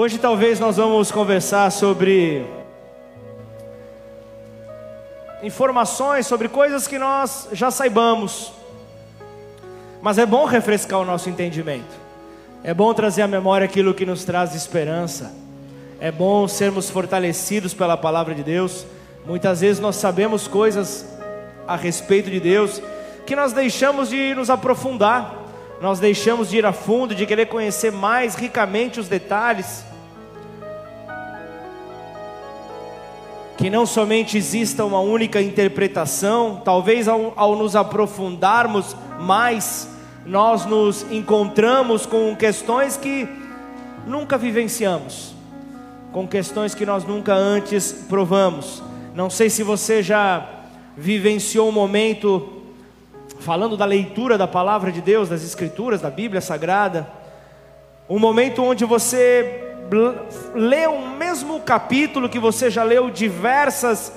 [0.00, 2.46] Hoje talvez nós vamos conversar sobre
[5.42, 8.52] informações, sobre coisas que nós já saibamos.
[10.00, 11.96] Mas é bom refrescar o nosso entendimento.
[12.62, 15.34] É bom trazer à memória aquilo que nos traz esperança.
[15.98, 18.86] É bom sermos fortalecidos pela palavra de Deus.
[19.26, 21.04] Muitas vezes nós sabemos coisas
[21.66, 22.80] a respeito de Deus
[23.26, 25.37] que nós deixamos de nos aprofundar,
[25.80, 29.84] nós deixamos de ir a fundo, de querer conhecer mais ricamente os detalhes.
[33.56, 39.88] Que não somente exista uma única interpretação, talvez ao, ao nos aprofundarmos mais,
[40.26, 43.28] nós nos encontramos com questões que
[44.06, 45.34] nunca vivenciamos,
[46.12, 48.82] com questões que nós nunca antes provamos.
[49.14, 50.46] Não sei se você já
[50.96, 52.57] vivenciou um momento
[53.40, 57.08] falando da leitura da palavra de Deus, das Escrituras, da Bíblia Sagrada,
[58.08, 59.74] um momento onde você
[60.54, 64.12] lê o mesmo capítulo que você já leu diversas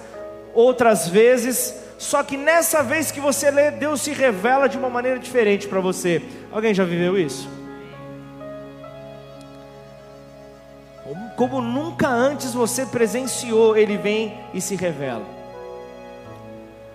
[0.54, 5.20] outras vezes, só que nessa vez que você lê, Deus se revela de uma maneira
[5.20, 6.22] diferente para você.
[6.52, 7.48] Alguém já viveu isso?
[11.36, 15.41] Como nunca antes você presenciou, Ele vem e se revela.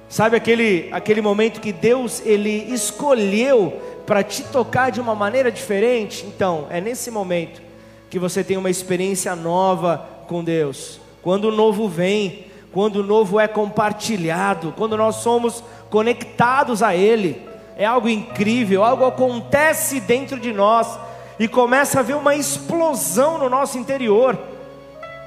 [0.08, 6.24] Sabe aquele, aquele momento que Deus ele escolheu para te tocar de uma maneira diferente?
[6.26, 7.60] Então, é nesse momento
[8.08, 11.00] que você tem uma experiência nova com Deus.
[11.22, 17.42] Quando o novo vem, quando o novo é compartilhado, quando nós somos conectados a Ele,
[17.76, 20.98] é algo incrível, algo acontece dentro de nós
[21.38, 24.38] e começa a haver uma explosão no nosso interior,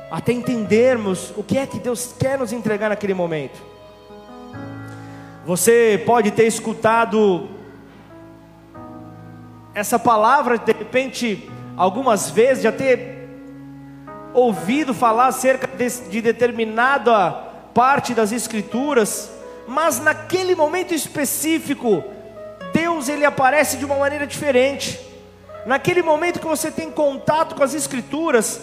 [0.09, 3.59] até entendermos o que é que Deus quer nos entregar naquele momento.
[5.49, 7.49] Você pode ter escutado
[9.73, 13.27] essa palavra de repente algumas vezes, já ter
[14.31, 17.31] ouvido falar acerca de, de determinada
[17.73, 19.31] parte das escrituras,
[19.67, 22.03] mas naquele momento específico,
[22.71, 24.99] Deus ele aparece de uma maneira diferente.
[25.65, 28.61] Naquele momento que você tem contato com as escrituras,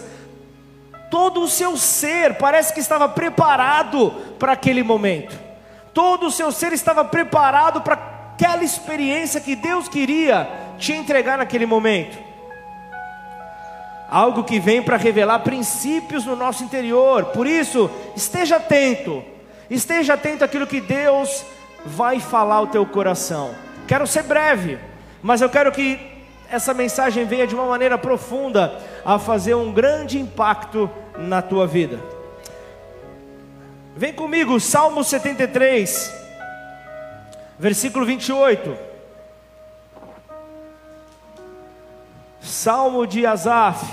[1.11, 4.09] todo o seu ser parece que estava preparado
[4.39, 5.46] para aquele momento
[5.97, 10.47] todo o seu ser estava preparado para aquela experiência que Deus queria
[10.77, 12.19] te entregar naquele momento.
[14.07, 17.25] Algo que vem para revelar princípios no nosso interior.
[17.25, 19.23] Por isso, esteja atento.
[19.71, 21.43] Esteja atento àquilo que Deus
[21.83, 23.55] vai falar ao teu coração.
[23.87, 24.77] Quero ser breve,
[25.23, 25.99] mas eu quero que
[26.47, 30.87] essa mensagem venha de uma maneira profunda a fazer um grande impacto
[31.17, 32.16] na tua vida.
[33.97, 36.13] Vem comigo, Salmo 73,
[37.57, 38.77] versículo 28.
[42.39, 43.83] Salmo de Asaf.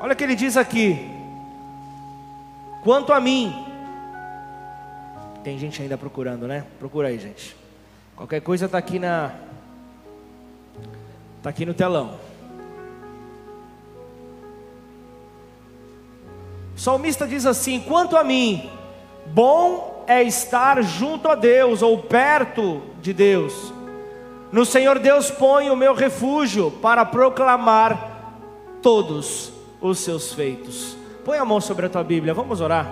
[0.00, 1.08] Olha o que ele diz aqui.
[2.82, 3.64] Quanto a mim,
[5.44, 6.64] tem gente ainda procurando, né?
[6.80, 7.56] Procura aí, gente.
[8.16, 9.32] Qualquer coisa está aqui na,
[11.38, 12.27] está aqui no telão.
[16.78, 18.70] O salmista diz assim: quanto a mim,
[19.26, 23.74] bom é estar junto a Deus ou perto de Deus.
[24.52, 28.30] No Senhor Deus põe o meu refúgio para proclamar
[28.80, 30.96] todos os seus feitos.
[31.24, 32.86] Põe a mão sobre a tua Bíblia, vamos orar.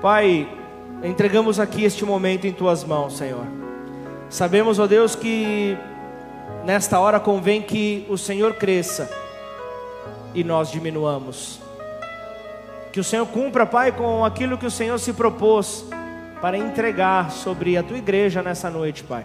[0.00, 0.48] Pai,
[1.04, 3.46] entregamos aqui este momento em tuas mãos, Senhor.
[4.30, 5.76] Sabemos, ó Deus, que
[6.64, 9.10] nesta hora convém que o Senhor cresça
[10.34, 11.69] e nós diminuamos.
[12.92, 15.84] Que o Senhor cumpra, Pai, com aquilo que o Senhor se propôs
[16.40, 19.24] para entregar sobre a tua igreja nessa noite, Pai.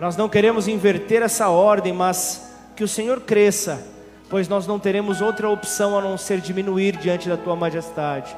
[0.00, 3.86] Nós não queremos inverter essa ordem, mas que o Senhor cresça,
[4.28, 8.36] pois nós não teremos outra opção a não ser diminuir diante da tua majestade,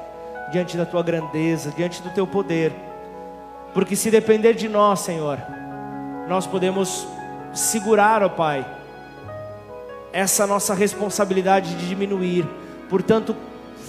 [0.51, 2.71] diante da tua grandeza, diante do teu poder.
[3.73, 5.39] Porque se depender de nós, Senhor,
[6.27, 7.07] nós podemos
[7.53, 8.65] segurar, ó Pai,
[10.13, 12.45] essa nossa responsabilidade de diminuir
[12.89, 13.35] Portanto,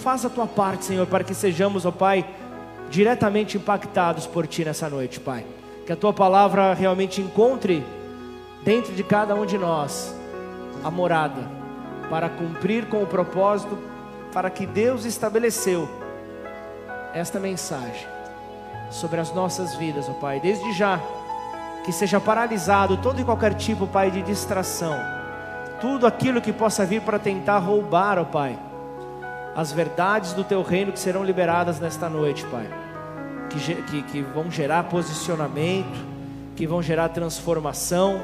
[0.01, 2.25] faz a tua parte, Senhor, para que sejamos, ó Pai,
[2.89, 5.45] diretamente impactados por Ti nessa noite, Pai.
[5.85, 7.83] Que a Tua palavra realmente encontre
[8.63, 10.15] dentro de cada um de nós
[10.83, 11.41] a morada
[12.09, 13.77] para cumprir com o propósito
[14.31, 15.89] para que Deus estabeleceu
[17.13, 18.07] esta mensagem
[18.91, 20.39] sobre as nossas vidas, ó Pai.
[20.39, 20.99] Desde já,
[21.83, 24.95] que seja paralisado todo e qualquer tipo, Pai, de distração,
[25.79, 28.70] tudo aquilo que possa vir para tentar roubar, ó Pai
[29.55, 32.67] as verdades do teu reino que serão liberadas nesta noite, Pai.
[33.49, 36.05] Que, que, que vão gerar posicionamento,
[36.55, 38.21] que vão gerar transformação,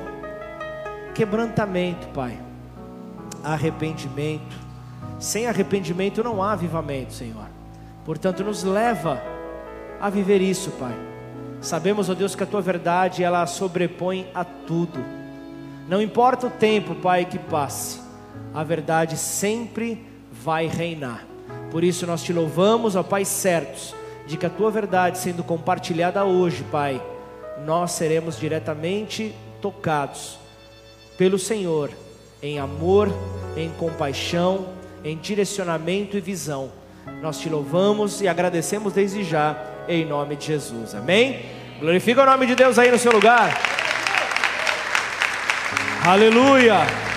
[1.14, 2.40] quebrantamento, Pai,
[3.44, 4.56] arrependimento.
[5.20, 7.48] Sem arrependimento não há avivamento, Senhor.
[8.06, 9.22] Portanto, nos leva
[10.00, 10.96] a viver isso, Pai.
[11.60, 15.04] Sabemos, ó Deus, que a tua verdade ela sobrepõe a tudo.
[15.90, 18.00] Não importa o tempo, Pai, que passe,
[18.54, 20.07] a verdade sempre
[20.48, 21.26] vai reinar.
[21.70, 23.94] Por isso nós te louvamos, ó Pai, certos
[24.26, 27.02] de que a tua verdade sendo compartilhada hoje, Pai,
[27.66, 30.40] nós seremos diretamente tocados
[31.18, 31.92] pelo Senhor
[32.42, 33.14] em amor,
[33.58, 34.70] em compaixão,
[35.04, 36.72] em direcionamento e visão.
[37.22, 40.96] Nós te louvamos e agradecemos desde já, em nome de Jesus.
[40.96, 41.42] Amém?
[41.82, 43.52] Glorifica o nome de Deus aí no seu lugar.
[46.06, 47.17] Aleluia.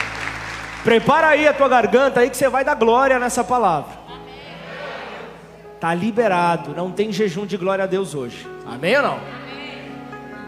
[0.82, 3.99] Prepara aí a tua garganta aí que você vai dar glória nessa palavra.
[5.79, 8.47] Tá liberado, não tem jejum de glória a Deus hoje.
[8.67, 9.21] Amém ou não?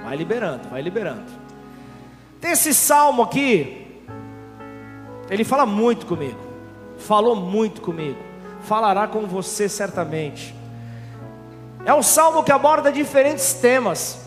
[0.05, 1.25] Vai liberando, vai liberando.
[2.41, 4.03] Tem esse salmo aqui,
[5.31, 6.39] ele fala muito comigo,
[6.99, 8.19] falou muito comigo,
[8.63, 10.55] falará com você certamente.
[11.85, 14.22] É um salmo que aborda diferentes temas.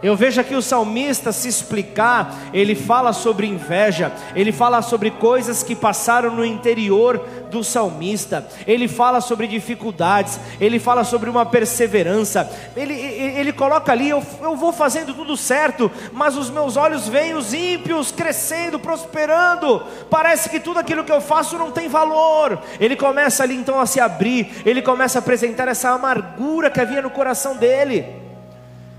[0.00, 5.64] Eu vejo aqui o salmista se explicar, ele fala sobre inveja, ele fala sobre coisas
[5.64, 7.18] que passaram no interior
[7.50, 14.08] do salmista, ele fala sobre dificuldades, ele fala sobre uma perseverança, ele, ele coloca ali:
[14.08, 19.82] eu, eu vou fazendo tudo certo, mas os meus olhos veem os ímpios crescendo, prosperando,
[20.08, 22.60] parece que tudo aquilo que eu faço não tem valor.
[22.78, 27.02] Ele começa ali então a se abrir, ele começa a apresentar essa amargura que havia
[27.02, 28.27] no coração dele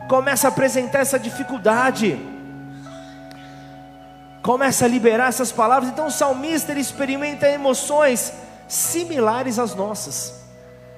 [0.09, 2.19] começa a apresentar essa dificuldade,
[4.41, 5.91] começa a liberar essas palavras.
[5.91, 8.33] Então o salmista ele experimenta emoções
[8.67, 10.33] similares às nossas.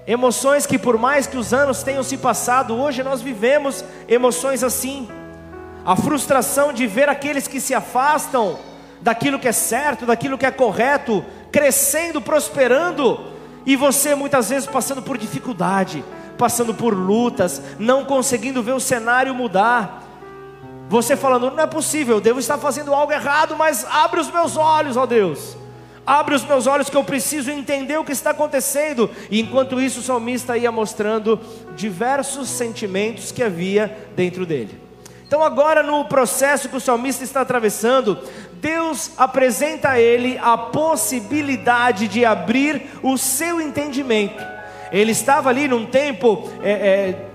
[0.08, 5.10] Emoções que por mais que os anos tenham se passado, hoje nós vivemos emoções assim.
[5.86, 8.58] A frustração de ver aqueles que se afastam
[9.02, 13.19] daquilo que é certo, daquilo que é correto, crescendo, prosperando,
[13.66, 16.04] e você muitas vezes passando por dificuldade,
[16.41, 20.01] passando por lutas, não conseguindo ver o cenário mudar.
[20.89, 24.57] Você falando, não é possível, eu devo estar fazendo algo errado, mas abre os meus
[24.57, 25.55] olhos, ó Deus.
[26.03, 29.07] Abre os meus olhos que eu preciso entender o que está acontecendo.
[29.29, 31.39] E enquanto isso, o salmista ia mostrando
[31.75, 34.81] diversos sentimentos que havia dentro dele.
[35.27, 38.17] Então, agora no processo que o salmista está atravessando,
[38.53, 44.61] Deus apresenta a ele a possibilidade de abrir o seu entendimento
[44.91, 47.25] ele estava ali num tempo é, é,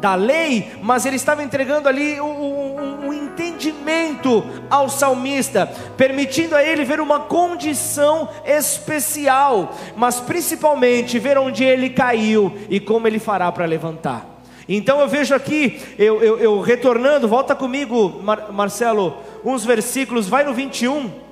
[0.00, 5.66] da lei, mas ele estava entregando ali um, um, um entendimento ao salmista,
[5.96, 13.06] permitindo a ele ver uma condição especial, mas principalmente ver onde ele caiu e como
[13.06, 14.34] ele fará para levantar.
[14.68, 20.44] Então eu vejo aqui, eu, eu, eu retornando, volta comigo, Mar, Marcelo, uns versículos, vai
[20.44, 21.23] no 21.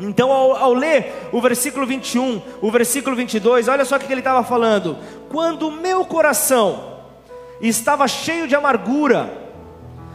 [0.00, 4.20] Então, ao, ao, ler o versículo 21, o versículo 22, olha só o que ele
[4.20, 4.96] estava falando:
[5.28, 6.98] quando o meu coração
[7.60, 9.48] estava cheio de amargura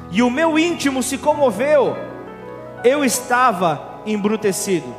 [0.09, 1.97] e o meu íntimo se comoveu,
[2.83, 4.95] eu estava embrutecido.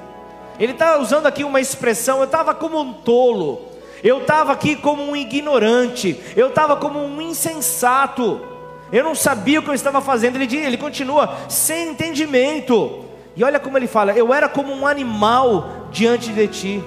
[0.58, 3.62] Ele está usando aqui uma expressão: eu estava como um tolo,
[4.02, 8.40] eu estava aqui como um ignorante, eu estava como um insensato,
[8.92, 10.36] eu não sabia o que eu estava fazendo.
[10.36, 13.03] Ele, ele continua sem entendimento.
[13.36, 16.84] E olha como ele fala: Eu era como um animal diante de ti.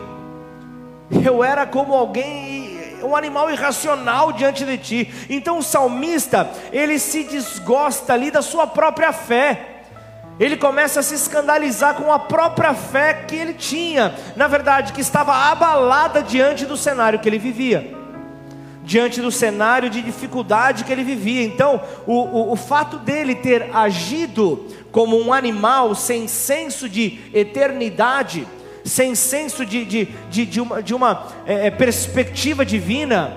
[1.23, 5.13] Eu era como alguém, um animal irracional diante de ti.
[5.29, 9.73] Então o salmista, ele se desgosta ali da sua própria fé.
[10.39, 15.01] Ele começa a se escandalizar com a própria fé que ele tinha, na verdade, que
[15.01, 17.97] estava abalada diante do cenário que ele vivia
[18.87, 21.43] diante do cenário de dificuldade que ele vivia.
[21.43, 24.65] Então, o, o, o fato dele ter agido
[24.97, 28.47] como um animal sem senso de eternidade,
[28.83, 33.31] sem senso de, de, de, de uma, de uma é, é perspectiva divina,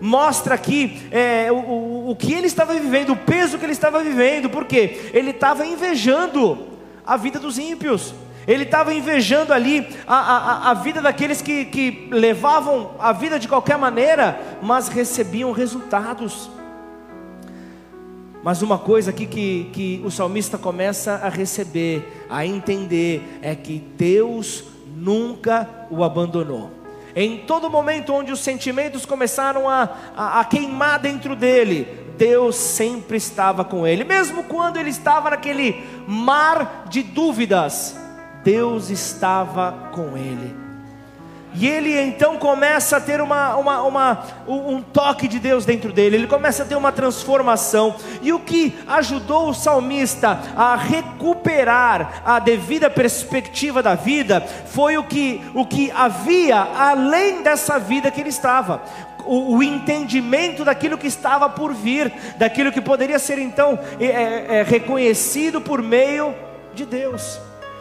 [0.00, 4.02] mostra aqui é, o, o, o que ele estava vivendo, o peso que ele estava
[4.02, 6.66] vivendo, porque ele estava invejando
[7.06, 8.12] a vida dos ímpios.
[8.44, 13.46] Ele estava invejando ali a, a, a vida daqueles que, que levavam a vida de
[13.46, 16.50] qualquer maneira, mas recebiam resultados.
[18.46, 23.80] Mas uma coisa aqui que, que o salmista começa a receber, a entender, é que
[23.98, 24.62] Deus
[24.96, 26.70] nunca o abandonou.
[27.16, 33.16] Em todo momento onde os sentimentos começaram a, a, a queimar dentro dele, Deus sempre
[33.16, 37.96] estava com ele, mesmo quando ele estava naquele mar de dúvidas,
[38.44, 40.65] Deus estava com ele.
[41.58, 46.16] E ele então começa a ter uma, uma, uma, um toque de Deus dentro dele,
[46.16, 47.96] ele começa a ter uma transformação.
[48.20, 55.04] E o que ajudou o salmista a recuperar a devida perspectiva da vida foi o
[55.04, 58.82] que, o que havia além dessa vida que ele estava.
[59.24, 64.46] O, o, entendimento daquilo que estava por vir, daquilo que poderia ser então é, é,
[64.58, 66.32] é reconhecido por meio
[66.72, 67.40] de Deus.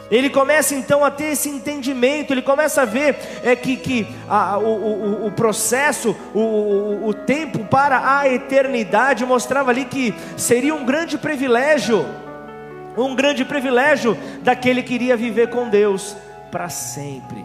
[0.10, 4.58] Ele começa então a ter esse entendimento, ele começa a ver é, que, que a,
[4.58, 10.86] o, o, o, processo, o, o tempo para a eternidade mostrava ali que seria um
[10.86, 12.06] grande privilégio,
[12.96, 16.16] um grande privilégio daquele que iria viver com Deus
[16.52, 17.44] para sempre.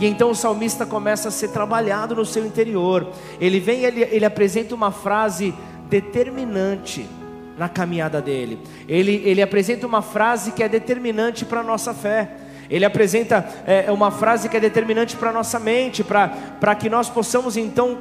[0.00, 3.06] E então o salmista começa a ser trabalhado no seu interior.
[3.40, 5.54] Ele vem, ele, ele apresenta uma frase
[5.88, 7.06] determinante
[7.60, 8.58] na caminhada dele.
[8.88, 12.30] Ele, ele apresenta uma frase que é determinante para a nossa fé.
[12.70, 17.10] Ele apresenta é, uma frase que é determinante para a nossa mente, para que nós
[17.10, 17.98] possamos então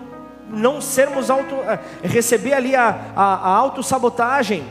[0.50, 4.64] não sermos auto, é, receber ali a, a, a autossabotagem,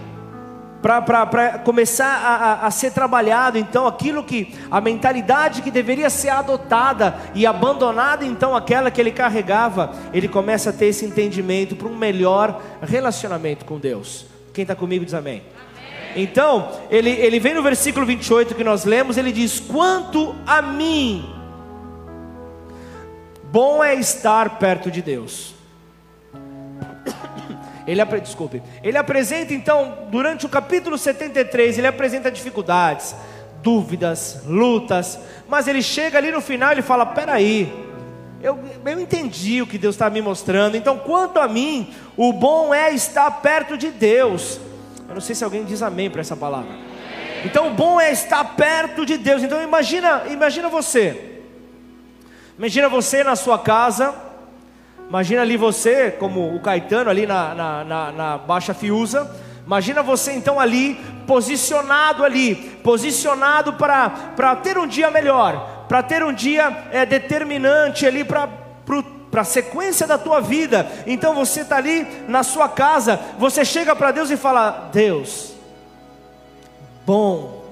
[0.80, 6.28] para começar a, a, a, ser trabalhado, então aquilo que, a mentalidade que deveria ser
[6.30, 11.88] adotada e abandonada, então aquela que ele carregava, ele começa a ter esse entendimento para
[11.88, 14.38] um melhor relacionamento com Deus.
[14.58, 15.40] Quem está comigo diz amém.
[15.56, 16.24] amém.
[16.24, 21.32] Então, ele, ele vem no versículo 28 que nós lemos, ele diz: Quanto a mim,
[23.52, 25.54] bom é estar perto de Deus.
[27.86, 33.14] Ele, desculpe, ele apresenta então, durante o capítulo 73, ele apresenta dificuldades,
[33.62, 37.88] dúvidas, lutas, mas ele chega ali no final e fala: peraí,
[38.42, 40.76] eu, eu entendi o que Deus está me mostrando.
[40.76, 44.61] Então, quanto a mim, o bom é estar perto de Deus.
[45.09, 46.71] Eu não sei se alguém diz amém para essa palavra.
[47.45, 49.42] Então, o bom é estar perto de Deus.
[49.42, 51.40] Então, imagina, imagina você.
[52.57, 54.14] Imagina você na sua casa.
[55.09, 59.28] Imagina ali você, como o Caetano ali na, na, na, na Baixa Fiuza.
[59.68, 60.95] Imagina você então ali,
[61.26, 68.23] posicionado ali, posicionado para ter um dia melhor, para ter um dia é, determinante ali
[68.23, 68.49] para
[69.30, 70.87] para a sequência da tua vida.
[71.07, 75.54] Então você está ali na sua casa, você chega para Deus e fala: Deus,
[77.07, 77.64] bom,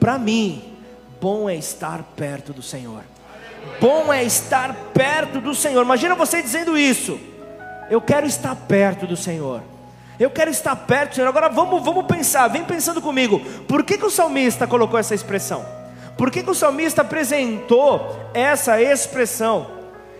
[0.00, 0.76] para mim,
[1.20, 3.02] bom é estar perto do Senhor.
[3.80, 5.82] Bom é estar perto do Senhor.
[5.82, 7.18] Imagina você dizendo isso.
[7.88, 9.62] Eu quero estar perto do Senhor.
[10.18, 11.28] Eu quero estar perto do Senhor.
[11.28, 13.40] Agora vamos, vamos pensar, vem pensando comigo.
[13.68, 15.64] Por que, que o salmista colocou essa expressão?
[16.16, 19.70] Por que, que o salmista apresentou essa expressão?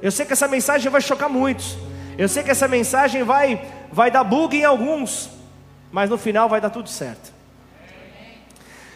[0.01, 1.77] Eu sei que essa mensagem vai chocar muitos.
[2.19, 5.31] Eu sei que essa mensagem vai, vai dar bug em alguns.
[5.91, 7.33] Mas no final vai dar tudo certo.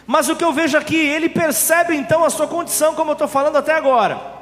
[0.06, 3.28] Mas o que eu vejo aqui, ele percebe então a sua condição, como eu estou
[3.28, 4.35] falando até agora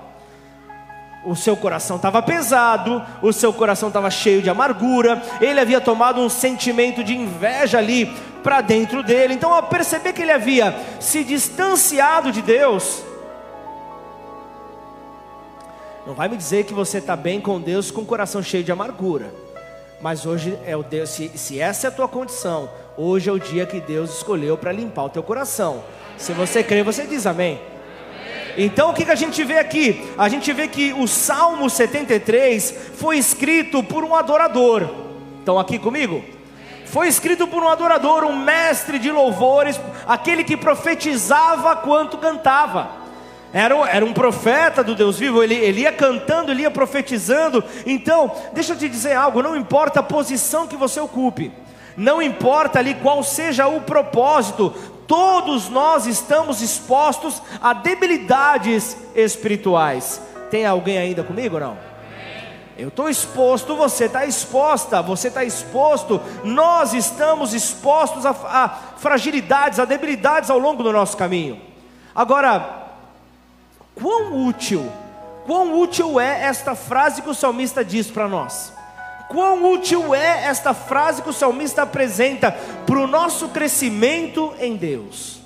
[1.24, 6.20] o seu coração estava pesado, o seu coração estava cheio de amargura, ele havia tomado
[6.20, 8.06] um sentimento de inveja ali
[8.42, 9.34] para dentro dele.
[9.34, 13.02] Então, ao perceber que ele havia se distanciado de Deus,
[16.06, 18.70] não vai me dizer que você está bem com Deus com o coração cheio de
[18.70, 19.32] amargura.
[20.02, 23.38] Mas hoje é o Deus, se, se essa é a tua condição, hoje é o
[23.38, 25.82] dia que Deus escolheu para limpar o teu coração.
[26.18, 27.73] Se você crê, você diz amém.
[28.56, 30.04] Então o que, que a gente vê aqui?
[30.16, 34.88] A gente vê que o Salmo 73 foi escrito por um adorador.
[35.40, 36.24] Estão aqui comigo?
[36.86, 43.02] Foi escrito por um adorador, um mestre de louvores, aquele que profetizava quanto cantava.
[43.52, 47.62] Era, era um profeta do Deus vivo, ele, ele ia cantando, ele ia profetizando.
[47.86, 51.52] Então, deixa eu te dizer algo: não importa a posição que você ocupe,
[51.96, 54.72] não importa ali qual seja o propósito,
[55.06, 60.20] todos nós estamos expostos a debilidades espirituais.
[60.50, 61.94] Tem alguém ainda comigo ou não?
[62.76, 69.78] Eu estou exposto, você está exposta, você está exposto, nós estamos expostos a, a, fragilidades,
[69.78, 71.60] a debilidades ao longo do nosso caminho.
[72.12, 72.88] Agora,
[73.94, 74.90] quão útil,
[75.46, 78.72] quão útil é esta frase que o salmista diz para nós?
[79.28, 82.52] Quão útil é esta frase que o salmista apresenta
[82.86, 85.40] para o nosso crescimento em Deus?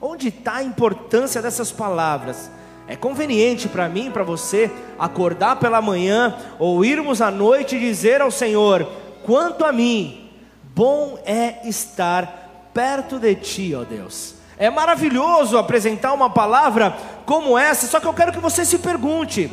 [0.00, 2.50] Onde está a importância dessas palavras?
[2.86, 7.80] É conveniente para mim e para você acordar pela manhã ou irmos à noite e
[7.80, 8.86] dizer ao Senhor:
[9.24, 10.30] quanto a mim,
[10.74, 14.34] bom é estar perto de Ti, ó Deus.
[14.58, 19.50] É maravilhoso apresentar uma palavra como essa, só que eu quero que você se pergunte: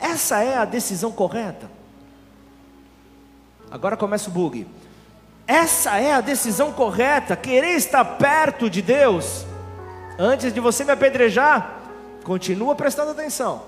[0.00, 1.70] essa é a decisão correta?
[3.70, 4.66] Agora começa o bug.
[5.46, 9.44] Essa é a decisão correta, querer estar perto de Deus.
[10.18, 11.80] Antes de você me apedrejar,
[12.24, 13.62] continua prestando atenção.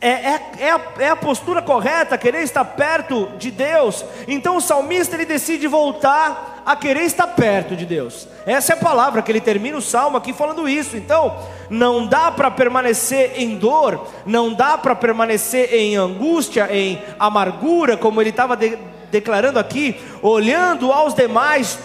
[0.00, 4.04] É, é, é, a, é, a, postura correta, querer estar perto de Deus.
[4.28, 8.28] Então o salmista ele decide voltar a querer estar perto de Deus.
[8.46, 10.96] Essa é a palavra que ele termina o salmo aqui falando isso.
[10.96, 11.36] Então,
[11.68, 18.20] não dá para permanecer em dor, não dá para permanecer em angústia, em amargura, como
[18.20, 18.78] ele estava de,
[19.10, 21.76] declarando aqui, olhando aos demais,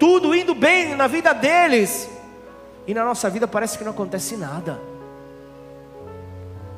[0.00, 2.08] tudo indo bem na vida deles,
[2.86, 4.93] e na nossa vida parece que não acontece nada.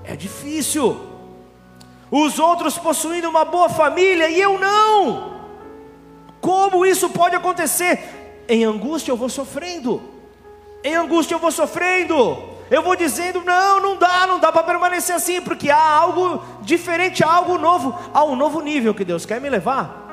[0.07, 1.15] É difícil.
[2.11, 5.37] Os outros possuindo uma boa família e eu não.
[6.41, 8.45] Como isso pode acontecer?
[8.49, 10.01] Em angústia eu vou sofrendo.
[10.85, 12.55] Em angústia eu vou sofrendo.
[12.71, 17.25] Eu vou dizendo: não, não dá, não dá para permanecer assim, porque há algo diferente,
[17.25, 20.05] há algo novo, há um novo nível que Deus quer me levar.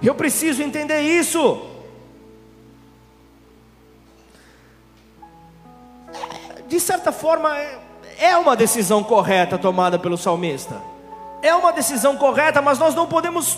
[0.00, 1.60] Eu preciso entender isso.
[6.68, 7.50] De certa forma,
[8.18, 10.82] é uma decisão correta tomada pelo salmista.
[11.40, 13.56] É uma decisão correta, mas nós não podemos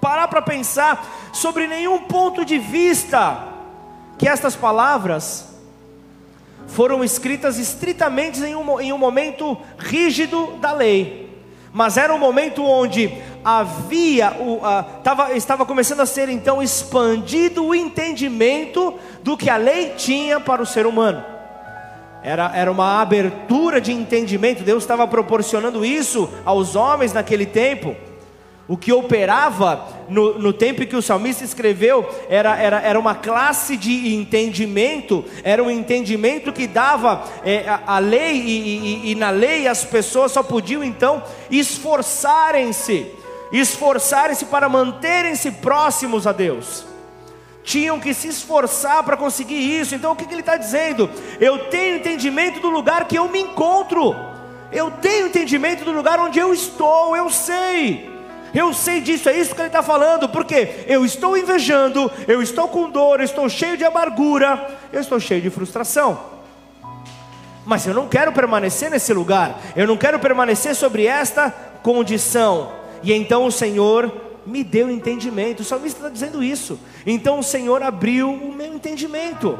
[0.00, 3.44] parar para pensar sobre nenhum ponto de vista
[4.16, 5.46] que estas palavras
[6.68, 11.28] foram escritas estritamente em um, em um momento rígido da lei,
[11.72, 13.12] mas era um momento onde
[13.44, 19.56] havia o, a, tava, estava começando a ser então expandido o entendimento do que a
[19.56, 21.37] lei tinha para o ser humano.
[22.28, 27.96] Era, era uma abertura de entendimento, Deus estava proporcionando isso aos homens naquele tempo.
[28.68, 33.14] O que operava no, no tempo em que o salmista escreveu era, era, era uma
[33.14, 39.14] classe de entendimento, era um entendimento que dava é, a, a, lei, e, e, e
[39.14, 43.06] na lei as pessoas só podiam então esforçarem-se,
[43.50, 46.97] esforçarem-se para manterem-se próximos a Deus
[47.68, 49.94] tinham que se esforçar para conseguir isso.
[49.94, 51.10] Então o que, que ele está dizendo?
[51.38, 54.16] Eu tenho entendimento do lugar que eu me encontro,
[54.72, 58.08] eu tenho entendimento do lugar onde eu estou, eu sei.
[58.54, 62.68] Eu sei disso, é isso que ele está falando, porque eu estou invejando, eu estou
[62.68, 66.18] com dor, eu estou cheio de amargura, eu estou cheio de frustração.
[67.66, 71.50] Mas eu não quero permanecer nesse lugar, eu não quero permanecer sobre esta
[71.82, 72.72] condição.
[73.02, 75.60] E então o Senhor me deu entendimento.
[75.60, 76.78] O salmista está dizendo isso.
[77.06, 79.58] Então o Senhor abriu o meu entendimento.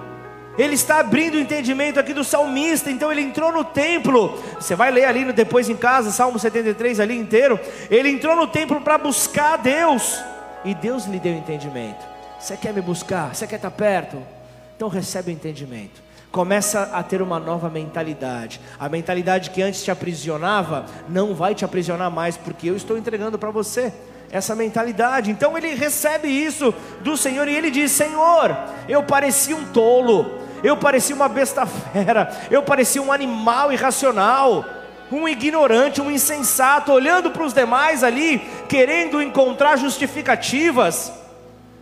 [0.58, 2.90] Ele está abrindo o entendimento aqui do salmista.
[2.90, 4.36] Então ele entrou no templo.
[4.58, 7.60] Você vai ler ali depois em casa, Salmo 73 ali inteiro.
[7.88, 10.18] Ele entrou no templo para buscar a Deus.
[10.64, 12.04] E Deus lhe deu entendimento.
[12.40, 13.34] Você quer me buscar?
[13.34, 14.20] Você quer estar perto?
[14.76, 16.02] Então recebe o entendimento.
[16.30, 18.60] Começa a ter uma nova mentalidade.
[18.78, 23.38] A mentalidade que antes te aprisionava não vai te aprisionar mais, porque eu estou entregando
[23.38, 23.92] para você
[24.30, 25.30] essa mentalidade.
[25.30, 28.56] Então ele recebe isso do Senhor e ele diz: Senhor,
[28.88, 34.64] eu parecia um tolo, eu parecia uma besta fera, eu parecia um animal irracional,
[35.10, 38.38] um ignorante, um insensato, olhando para os demais ali,
[38.68, 41.12] querendo encontrar justificativas.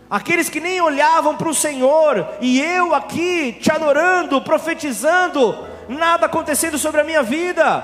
[0.09, 6.77] Aqueles que nem olhavam para o Senhor, e eu aqui te adorando, profetizando, nada acontecendo
[6.77, 7.83] sobre a minha vida,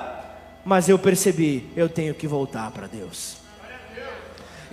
[0.63, 3.42] mas eu percebi, eu tenho que voltar para Deus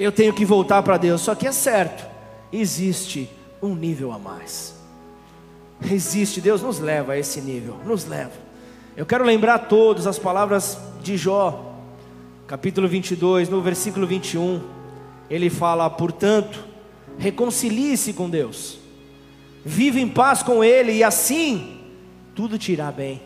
[0.00, 1.20] eu tenho que voltar para Deus.
[1.20, 2.08] Só que é certo,
[2.50, 3.28] existe
[3.62, 4.74] um nível a mais.
[5.90, 8.32] Existe, Deus nos leva a esse nível, nos leva.
[8.96, 11.74] Eu quero lembrar a todos as palavras de Jó,
[12.46, 14.62] capítulo 22, no versículo 21.
[15.28, 16.64] Ele fala: Portanto,
[17.18, 18.78] reconcilie-se com Deus,
[19.64, 21.78] vive em paz com Ele, e assim
[22.34, 23.20] tudo te irá bem.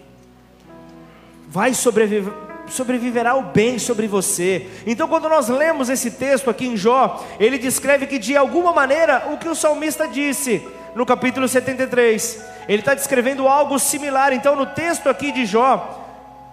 [1.48, 2.32] Vai sobreviver,
[2.68, 4.66] sobreviverá o bem sobre você.
[4.86, 9.28] Então, quando nós lemos esse texto aqui em Jó, ele descreve que de alguma maneira
[9.32, 14.32] o que o salmista disse no capítulo 73, ele está descrevendo algo similar.
[14.32, 16.04] Então, no texto aqui de Jó,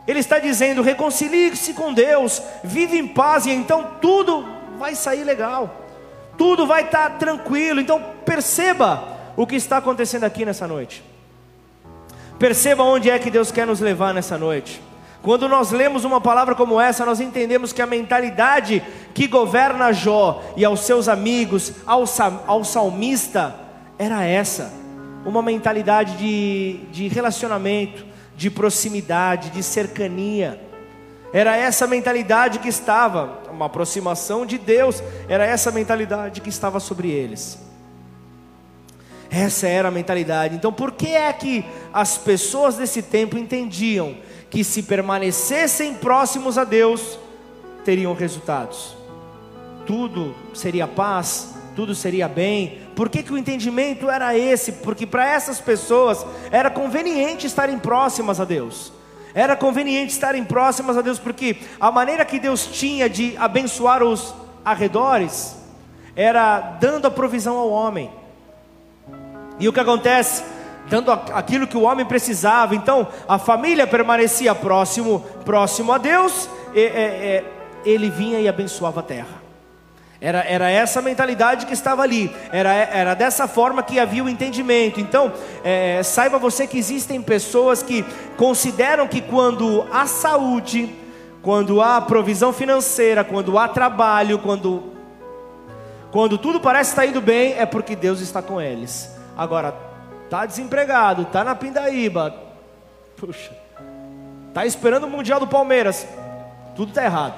[0.07, 4.45] ele está dizendo: reconcilie-se com Deus, vive em paz, e então tudo
[4.77, 5.85] vai sair legal,
[6.37, 7.79] tudo vai estar tranquilo.
[7.79, 11.03] Então, perceba o que está acontecendo aqui nessa noite.
[12.39, 14.81] Perceba onde é que Deus quer nos levar nessa noite.
[15.21, 18.81] Quando nós lemos uma palavra como essa, nós entendemos que a mentalidade
[19.13, 22.05] que governa Jó e aos seus amigos, ao,
[22.47, 23.55] ao salmista,
[23.99, 24.73] era essa:
[25.23, 28.03] uma mentalidade de, de relacionamento,
[28.35, 30.59] de proximidade, de cercania.
[31.31, 37.09] Era essa mentalidade que estava, uma aproximação de Deus, era essa mentalidade que estava sobre
[37.09, 37.59] eles.
[39.29, 40.55] Essa era a mentalidade.
[40.55, 44.17] Então, por que é que as pessoas desse tempo entendiam
[44.51, 47.17] que se permanecessem próximos a Deus,
[47.85, 48.95] teriam resultados.
[49.87, 52.81] Tudo seria paz, tudo seria bem.
[52.93, 54.73] Por que, que o entendimento era esse?
[54.73, 58.91] Porque para essas pessoas era conveniente estarem próximas a Deus.
[59.33, 64.35] Era conveniente estarem próximas a Deus, porque a maneira que Deus tinha de abençoar os
[64.65, 65.55] arredores
[66.13, 68.11] era dando a provisão ao homem.
[69.57, 70.43] E o que acontece?
[70.91, 72.75] Dando aquilo que o homem precisava.
[72.75, 77.43] Então, a família permanecia próximo, próximo a Deus, e, e, e,
[77.85, 79.41] ele vinha e abençoava a terra.
[80.19, 84.99] Era, era essa mentalidade que estava ali, era, era dessa forma que havia o entendimento.
[84.99, 85.31] Então,
[85.63, 90.93] é, saiba você que existem pessoas que consideram que quando há saúde,
[91.41, 94.91] quando há provisão financeira, quando há trabalho, quando,
[96.11, 99.09] quando tudo parece estar indo bem, é porque Deus está com eles.
[99.37, 99.73] Agora,
[100.31, 102.33] tá desempregado, tá na pindaíba,
[103.17, 103.51] puxa,
[104.53, 106.07] tá esperando o Mundial do Palmeiras,
[106.73, 107.35] tudo está errado.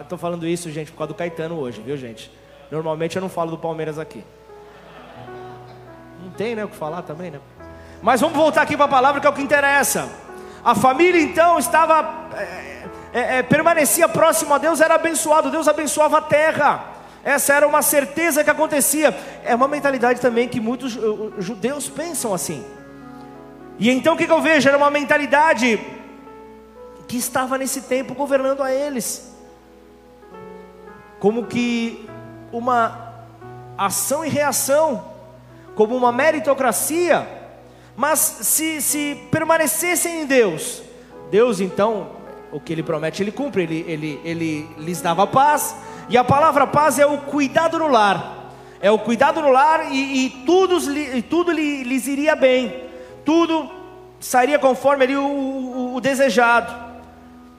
[0.00, 2.28] Estou falando isso, gente, por causa do Caetano hoje, viu, gente?
[2.72, 4.24] Normalmente eu não falo do Palmeiras aqui.
[6.24, 7.38] Não tem, né, o que falar também, né?
[8.02, 10.10] Mas vamos voltar aqui para a palavra que é o que interessa.
[10.64, 16.18] A família então estava, é, é, é, permanecia próximo a Deus, era abençoado, Deus abençoava
[16.18, 16.95] a terra.
[17.26, 19.14] Essa era uma certeza que acontecia.
[19.44, 20.92] É uma mentalidade também que muitos
[21.38, 22.64] judeus pensam assim.
[23.78, 24.68] E então o que, que eu vejo?
[24.68, 25.78] Era uma mentalidade
[27.06, 29.36] que estava nesse tempo governando a eles
[31.18, 32.08] como que
[32.52, 33.24] uma
[33.76, 35.04] ação e reação,
[35.74, 37.26] como uma meritocracia,
[37.96, 40.82] mas se, se permanecessem em Deus,
[41.30, 42.10] Deus então,
[42.52, 45.74] o que Ele promete, Ele cumpre, Ele, ele, ele lhes dava paz,
[46.08, 50.26] e a palavra paz é o cuidado no lar, é o cuidado no lar e,
[50.26, 52.84] e tudo, e tudo lhes iria bem,
[53.24, 53.70] tudo
[54.20, 56.86] sairia conforme ali o, o, o desejado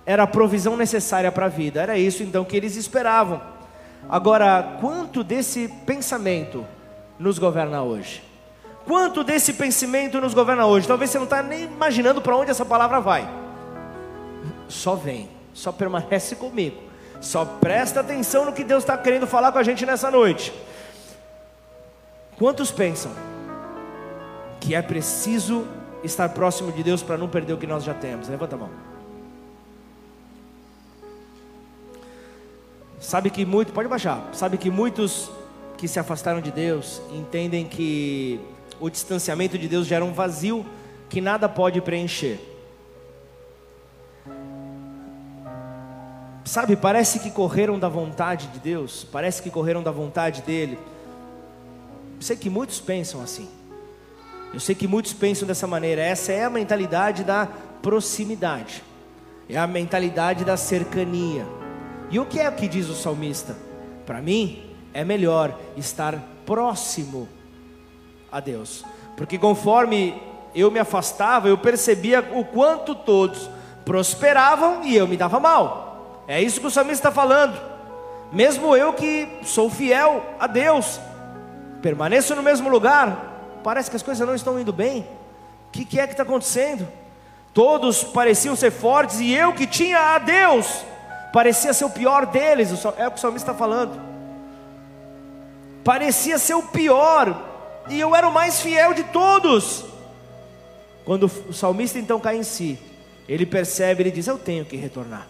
[0.07, 1.81] era a provisão necessária para a vida.
[1.81, 3.41] Era isso então que eles esperavam.
[4.09, 6.65] Agora, quanto desse pensamento
[7.19, 8.23] nos governa hoje?
[8.85, 10.87] Quanto desse pensamento nos governa hoje?
[10.87, 13.29] Talvez você não está nem imaginando para onde essa palavra vai.
[14.69, 16.77] Só vem, só permanece comigo,
[17.19, 20.53] só presta atenção no que Deus está querendo falar com a gente nessa noite.
[22.37, 23.11] Quantos pensam
[24.59, 25.67] que é preciso
[26.03, 28.27] estar próximo de Deus para não perder o que nós já temos?
[28.27, 28.69] Levanta a mão.
[32.99, 34.29] Sabe que muito, pode baixar.
[34.33, 35.31] Sabe que muitos
[35.77, 38.39] que se afastaram de Deus entendem que
[38.79, 40.65] o distanciamento de Deus gera um vazio
[41.09, 42.39] que nada pode preencher.
[46.47, 50.79] Sabe, parece que correram da vontade de Deus, parece que correram da vontade dele.
[52.15, 53.49] Eu sei que muitos pensam assim.
[54.53, 56.01] Eu sei que muitos pensam dessa maneira.
[56.01, 57.49] Essa é a mentalidade da
[57.81, 58.81] proximidade.
[59.49, 61.45] É a mentalidade da cercania.
[62.09, 63.53] E o que é que diz o salmista?
[64.05, 67.27] Para mim, é melhor estar próximo
[68.31, 68.85] a Deus,
[69.17, 70.15] porque conforme
[70.55, 73.49] eu me afastava, eu percebia o quanto todos
[73.83, 75.86] prosperavam e eu me dava mal.
[76.27, 77.59] É isso que o salmista está falando.
[78.31, 80.99] Mesmo eu que sou fiel a Deus,
[81.81, 85.07] permaneço no mesmo lugar, parece que as coisas não estão indo bem.
[85.67, 86.87] O que, que é que está acontecendo?
[87.53, 90.83] Todos pareciam ser fortes e eu que tinha a Deus
[91.37, 94.01] parecia ser o pior deles, é o que o salmista está falando.
[95.83, 97.39] Parecia ser o pior,
[97.89, 99.85] e eu era o mais fiel de todos.
[101.05, 102.79] Quando o salmista então cai em si,
[103.29, 105.27] ele percebe, ele diz: Eu tenho que retornar,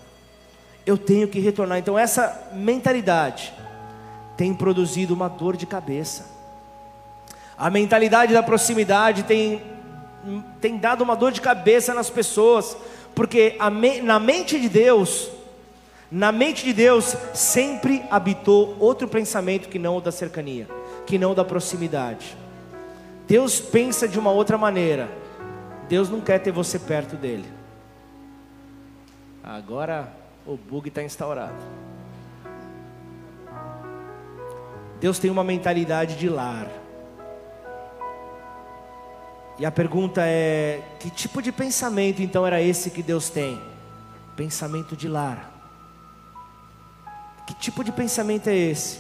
[0.88, 1.78] eu tenho que retornar.
[1.78, 3.54] Então, essa mentalidade
[4.38, 6.26] tem produzido uma dor de cabeça.
[7.58, 9.62] A mentalidade da proximidade tem,
[10.62, 12.78] tem dado uma dor de cabeça nas pessoas,
[13.14, 15.30] porque me, na mente de Deus,
[16.10, 20.70] na mente de Deus sempre habitou outro pensamento que não o da cercania,
[21.06, 22.38] que não o da proximidade.
[23.28, 25.10] Deus pensa de uma outra maneira.
[25.90, 27.46] Deus não quer ter você perto dele.
[29.44, 30.17] Agora
[30.48, 31.62] o bug está instaurado.
[35.00, 36.68] Deus tem uma mentalidade de lar.
[39.60, 43.62] E a pergunta é: que tipo de pensamento então era esse que Deus tem?
[44.36, 45.52] Pensamento de lar.
[47.46, 49.00] Que tipo de pensamento é esse?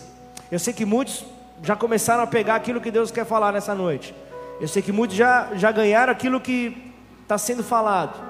[0.51, 1.25] Eu sei que muitos
[1.63, 4.13] já começaram a pegar aquilo que Deus quer falar nessa noite.
[4.59, 8.26] Eu sei que muitos já, já ganharam aquilo que está sendo falado.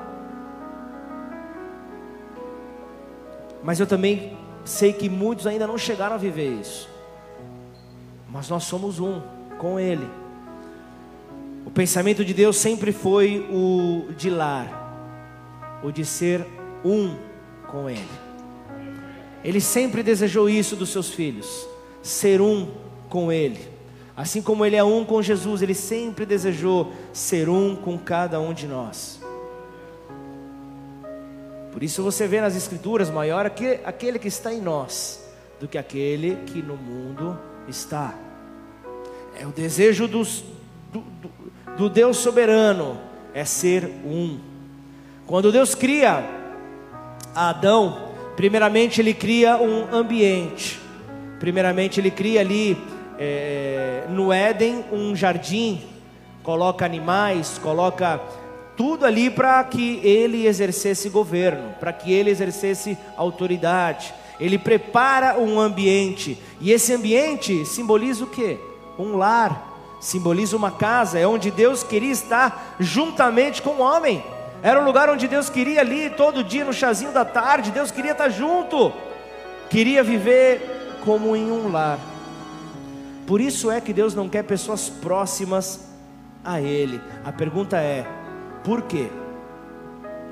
[3.68, 4.32] Mas eu também
[4.64, 6.88] sei que muitos ainda não chegaram a viver isso.
[8.30, 9.22] Mas nós somos um
[9.58, 10.08] com Ele.
[11.66, 16.48] O pensamento de Deus sempre foi o de lar, o de ser
[16.82, 17.14] um
[17.70, 18.08] com Ele.
[19.44, 21.68] Ele sempre desejou isso dos seus filhos,
[22.02, 22.72] ser um
[23.10, 23.60] com Ele.
[24.16, 28.54] Assim como Ele é um com Jesus, Ele sempre desejou ser um com cada um
[28.54, 29.20] de nós.
[31.78, 35.24] Por isso você vê nas Escrituras maior aquele que está em nós
[35.60, 37.38] do que aquele que no mundo
[37.68, 38.16] está.
[39.40, 40.44] É o desejo dos,
[40.92, 41.30] do, do,
[41.78, 43.00] do Deus soberano
[43.32, 44.40] é ser um.
[45.28, 46.28] Quando Deus cria
[47.36, 50.80] Adão, primeiramente ele cria um ambiente.
[51.40, 52.76] Primeiramente ele cria ali
[53.20, 55.84] é, no Éden um jardim,
[56.42, 58.20] coloca animais, coloca
[58.78, 64.14] tudo ali para que ele exercesse governo, para que ele exercesse autoridade.
[64.40, 68.60] Ele prepara um ambiente, e esse ambiente simboliza o que?
[69.00, 74.24] Um lar, simboliza uma casa, é onde Deus queria estar juntamente com o homem.
[74.62, 78.12] Era um lugar onde Deus queria ali todo dia no chazinho da tarde, Deus queria
[78.12, 78.94] estar junto.
[79.72, 82.00] Queria viver como em um lar.
[83.26, 85.88] Por isso é que Deus não quer pessoas próximas
[86.46, 87.02] a ele.
[87.26, 88.06] A pergunta é:
[88.68, 89.10] por quê?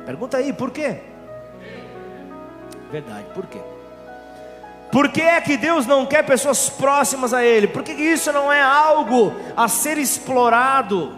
[0.05, 0.99] Pergunta aí, por quê?
[2.91, 3.61] Verdade, por quê?
[4.91, 7.65] Por que é que Deus não quer pessoas próximas a Ele?
[7.65, 11.15] Por que isso não é algo a ser explorado?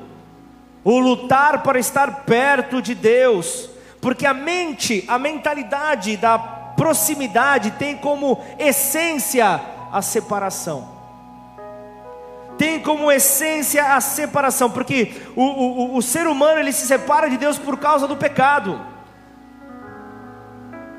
[0.84, 3.68] O lutar para estar perto de Deus,
[4.00, 9.60] porque a mente, a mentalidade da proximidade tem como essência
[9.92, 10.97] a separação.
[12.58, 17.38] Tem como essência a separação, porque o, o, o ser humano ele se separa de
[17.38, 18.80] Deus por causa do pecado.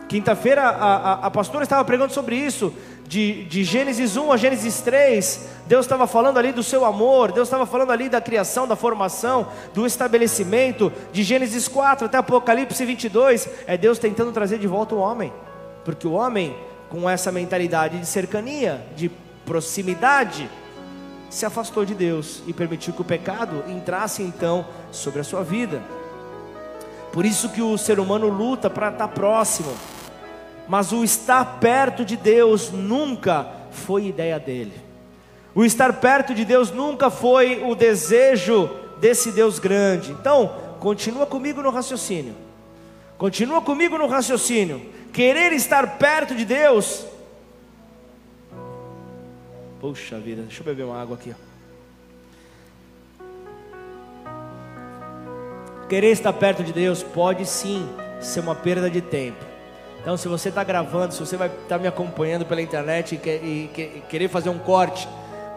[0.08, 2.72] Quinta-feira a, a, a, pastora estava pregando sobre isso,
[3.06, 5.48] de, de Gênesis 1 a Gênesis 3.
[5.66, 9.48] Deus estava falando ali do seu amor, Deus estava falando ali da criação, da formação,
[9.74, 10.90] do estabelecimento.
[11.12, 15.30] De Gênesis 4 até Apocalipse 22, é Deus tentando trazer de volta o homem,
[15.84, 16.56] porque o homem,
[16.88, 19.10] com essa mentalidade de cercania, de
[19.44, 20.48] proximidade,
[21.30, 25.82] se afastou de Deus e permitiu que o pecado entrasse então sobre a sua vida.
[27.12, 29.74] Por isso que o ser humano luta para estar próximo
[30.68, 34.74] mas o estar perto de Deus nunca foi ideia dele.
[35.54, 38.68] O estar perto de Deus nunca foi o desejo
[39.00, 40.12] desse Deus grande.
[40.12, 42.34] Então, continua comigo no raciocínio.
[43.16, 44.80] Continua comigo no raciocínio.
[45.10, 47.04] Querer estar perto de Deus.
[49.80, 51.34] Puxa vida, deixa eu beber uma água aqui.
[55.88, 57.88] Querer estar perto de Deus pode sim
[58.20, 59.44] ser uma perda de tempo.
[60.00, 63.18] Então, se você está gravando, se você vai estar tá me acompanhando pela internet e,
[63.18, 65.08] quer, e, e querer fazer um corte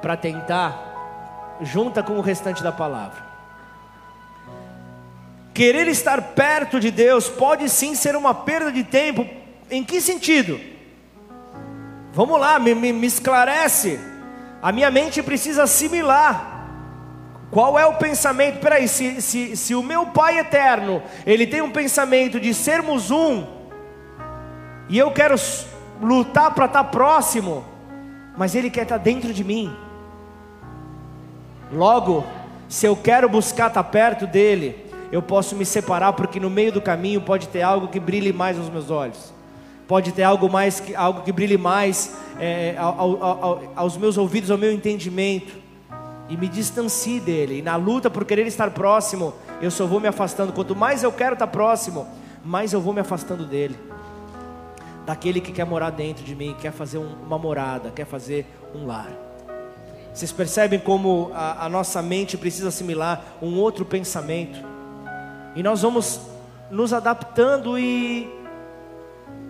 [0.01, 3.31] para tentar, junta com o restante da palavra.
[5.53, 9.27] Querer estar perto de Deus pode sim ser uma perda de tempo.
[9.69, 10.70] Em que sentido?
[12.13, 14.00] Vamos lá, me, me, me esclarece.
[14.62, 16.67] A minha mente precisa assimilar.
[17.50, 18.60] Qual é o pensamento?
[18.60, 23.45] Peraí, se, se, se o meu Pai eterno, ele tem um pensamento de sermos um,
[24.91, 25.36] e eu quero
[26.02, 27.63] lutar para estar tá próximo,
[28.38, 29.74] mas Ele quer estar tá dentro de mim.
[31.71, 32.26] Logo,
[32.67, 36.74] se eu quero buscar estar tá perto dele, eu posso me separar, porque no meio
[36.74, 39.34] do caminho pode ter algo que brilhe mais aos meus olhos,
[39.91, 44.58] pode ter algo mais algo que brilhe mais é, ao, ao, aos meus ouvidos, ao
[44.58, 45.54] meu entendimento,
[46.30, 47.58] e me distancie dele.
[47.58, 50.54] E na luta por querer estar próximo, eu só vou me afastando.
[50.54, 52.08] Quanto mais eu quero estar próximo,
[52.41, 53.77] mais eu vou me afastando dele
[55.06, 58.86] daquele que quer morar dentro de mim, quer fazer um, uma morada, quer fazer um
[58.86, 59.12] lar.
[60.13, 64.58] Vocês percebem como a, a nossa mente precisa assimilar um outro pensamento,
[65.54, 66.21] e nós vamos
[66.69, 68.40] nos adaptando e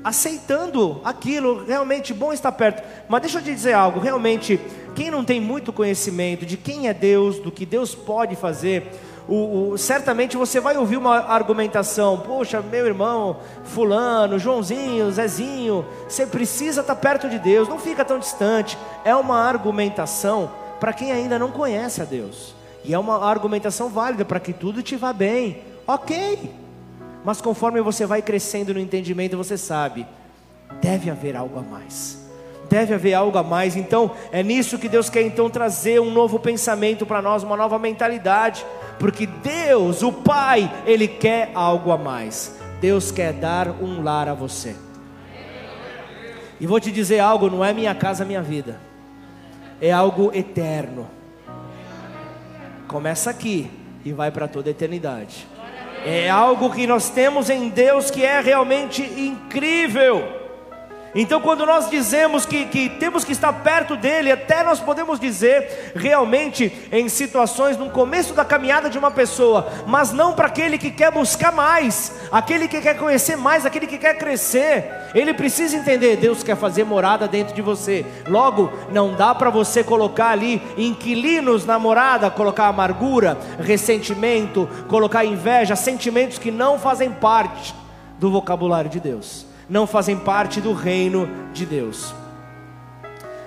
[0.03, 2.83] aceitando aquilo, realmente bom estar perto.
[3.07, 4.59] Mas deixa eu te dizer algo, realmente,
[4.95, 8.91] quem não tem muito conhecimento de quem é Deus, do que Deus pode fazer,
[9.27, 16.25] o, o, certamente você vai ouvir uma argumentação: poxa, meu irmão, Fulano, Joãozinho, Zezinho, você
[16.25, 18.77] precisa estar perto de Deus, não fica tão distante.
[19.05, 24.25] É uma argumentação para quem ainda não conhece a Deus, e é uma argumentação válida
[24.25, 26.51] para que tudo te vá bem, ok,
[27.23, 30.05] mas conforme você vai crescendo no entendimento, você sabe,
[30.81, 32.19] deve haver algo a mais
[32.69, 33.75] deve haver algo a mais.
[33.75, 37.77] Então, é nisso que Deus quer então trazer um novo pensamento para nós, uma nova
[37.77, 38.65] mentalidade
[39.01, 42.55] porque Deus, o Pai, Ele quer algo a mais.
[42.79, 44.75] Deus quer dar um lar a você.
[46.59, 48.79] E vou te dizer algo: não é minha casa, minha vida,
[49.81, 51.09] é algo eterno.
[52.87, 53.71] Começa aqui
[54.05, 55.47] e vai para toda a eternidade.
[56.05, 60.40] É algo que nós temos em Deus que é realmente incrível.
[61.13, 65.91] Então, quando nós dizemos que, que, temos que estar perto dele, até nós podemos dizer
[65.93, 70.89] realmente em situações no começo da caminhada de uma pessoa, mas não para aquele que
[70.89, 74.89] quer buscar mais, aquele que quer conhecer mais, aquele que quer crescer.
[75.13, 78.05] Ele precisa entender: Deus quer fazer morada dentro de você.
[78.27, 85.75] Logo, não dá para você colocar ali inquilinos na morada, colocar amargura, ressentimento, colocar inveja,
[85.75, 87.75] sentimentos que não fazem parte
[88.17, 92.13] do vocabulário de Deus não fazem parte do reino de Deus.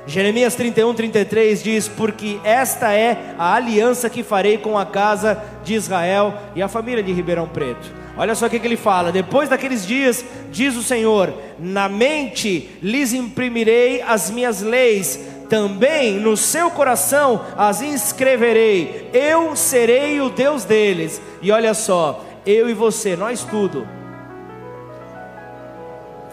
[0.06, 5.74] Jeremias 31, 33 diz: Porque esta é a aliança que farei com a casa de
[5.74, 7.92] Israel e a família de Ribeirão Preto.
[8.16, 12.70] Olha só o que, que ele fala: depois daqueles dias, diz o Senhor, na mente
[12.82, 20.64] lhes imprimirei as minhas leis, também no seu coração as inscreverei, eu serei o Deus
[20.64, 21.20] deles.
[21.42, 23.86] E olha só, eu e você, nós tudo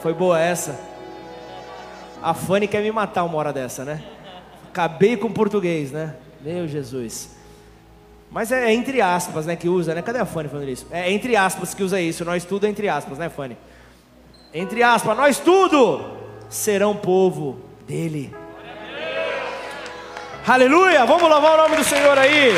[0.02, 0.80] foi boa essa?
[2.22, 4.02] A Fanny quer me matar uma hora dessa, né?
[4.70, 6.16] Acabei com o português, né?
[6.42, 7.36] Meu Jesus.
[8.32, 10.02] Mas é entre aspas, né, que usa, né?
[10.02, 10.88] Cadê a Fanny falando isso?
[10.90, 12.26] É entre aspas que usa isso.
[12.26, 13.58] Nós tudo é entre aspas, né, Fanny?
[14.54, 16.18] Entre aspas, nós tudo
[16.50, 18.34] serão povo dele.
[20.48, 21.06] Aleluia!
[21.06, 22.54] Vamos louvar o nome do Senhor aí.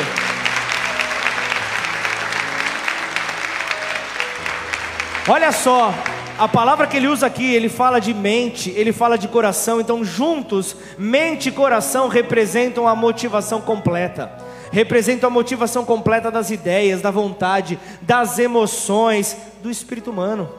[5.27, 5.93] Olha só,
[6.37, 10.03] a palavra que ele usa aqui, ele fala de mente, ele fala de coração, então
[10.03, 14.31] juntos, mente e coração representam a motivação completa.
[14.71, 20.49] Representam a motivação completa das ideias, da vontade, das emoções, do espírito humano.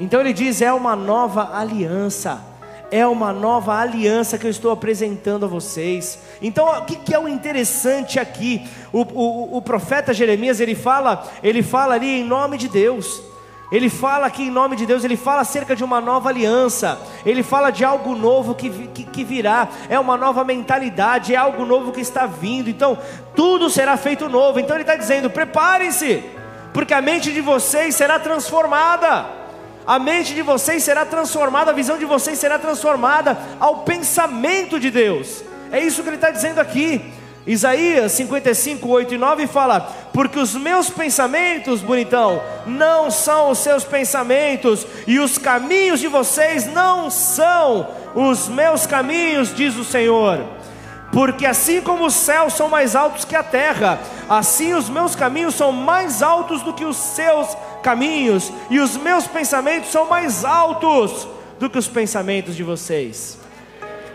[0.00, 2.56] Então ele diz: é uma nova aliança
[2.90, 6.20] é uma nova aliança que eu estou apresentando a vocês.
[6.40, 8.64] Então, o que, que é o interessante aqui?
[8.92, 13.20] O, o, o, profeta Jeremias ele fala, ele fala ali em nome de Deus.
[13.70, 17.42] Ele fala aqui em nome de Deus, ele fala acerca de uma nova aliança, ele
[17.42, 21.90] fala de algo novo que, que, que, virá, é uma nova mentalidade, é algo novo
[21.90, 22.96] que está vindo, então
[23.34, 24.60] tudo será feito novo.
[24.60, 26.22] Então ele está dizendo: preparem-se,
[26.72, 29.26] porque a mente de vocês será transformada,
[29.84, 34.92] a mente de vocês será transformada, a visão de vocês será transformada ao pensamento de
[34.92, 37.12] Deus, é isso que ele está dizendo aqui.
[37.46, 39.80] Isaías 55, 8 e 9 fala:
[40.12, 46.66] Porque os meus pensamentos, bonitão, não são os seus pensamentos, e os caminhos de vocês
[46.66, 50.44] não são os meus caminhos, diz o Senhor.
[51.12, 55.54] Porque assim como os céus são mais altos que a terra, assim os meus caminhos
[55.54, 61.28] são mais altos do que os seus caminhos, e os meus pensamentos são mais altos
[61.60, 63.38] do que os pensamentos de vocês.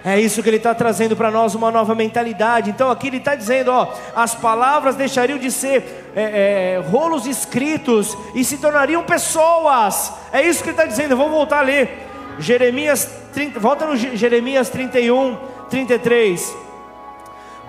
[0.03, 2.71] É isso que ele está trazendo para nós, uma nova mentalidade.
[2.71, 8.17] Então aqui ele está dizendo: ó, as palavras deixariam de ser é, é, rolos escritos
[8.33, 10.11] e se tornariam pessoas.
[10.33, 11.15] É isso que ele está dizendo.
[11.15, 12.07] Vamos voltar a ler.
[12.39, 15.37] Jeremias 30, volta no Jeremias 31,
[15.69, 16.55] 33.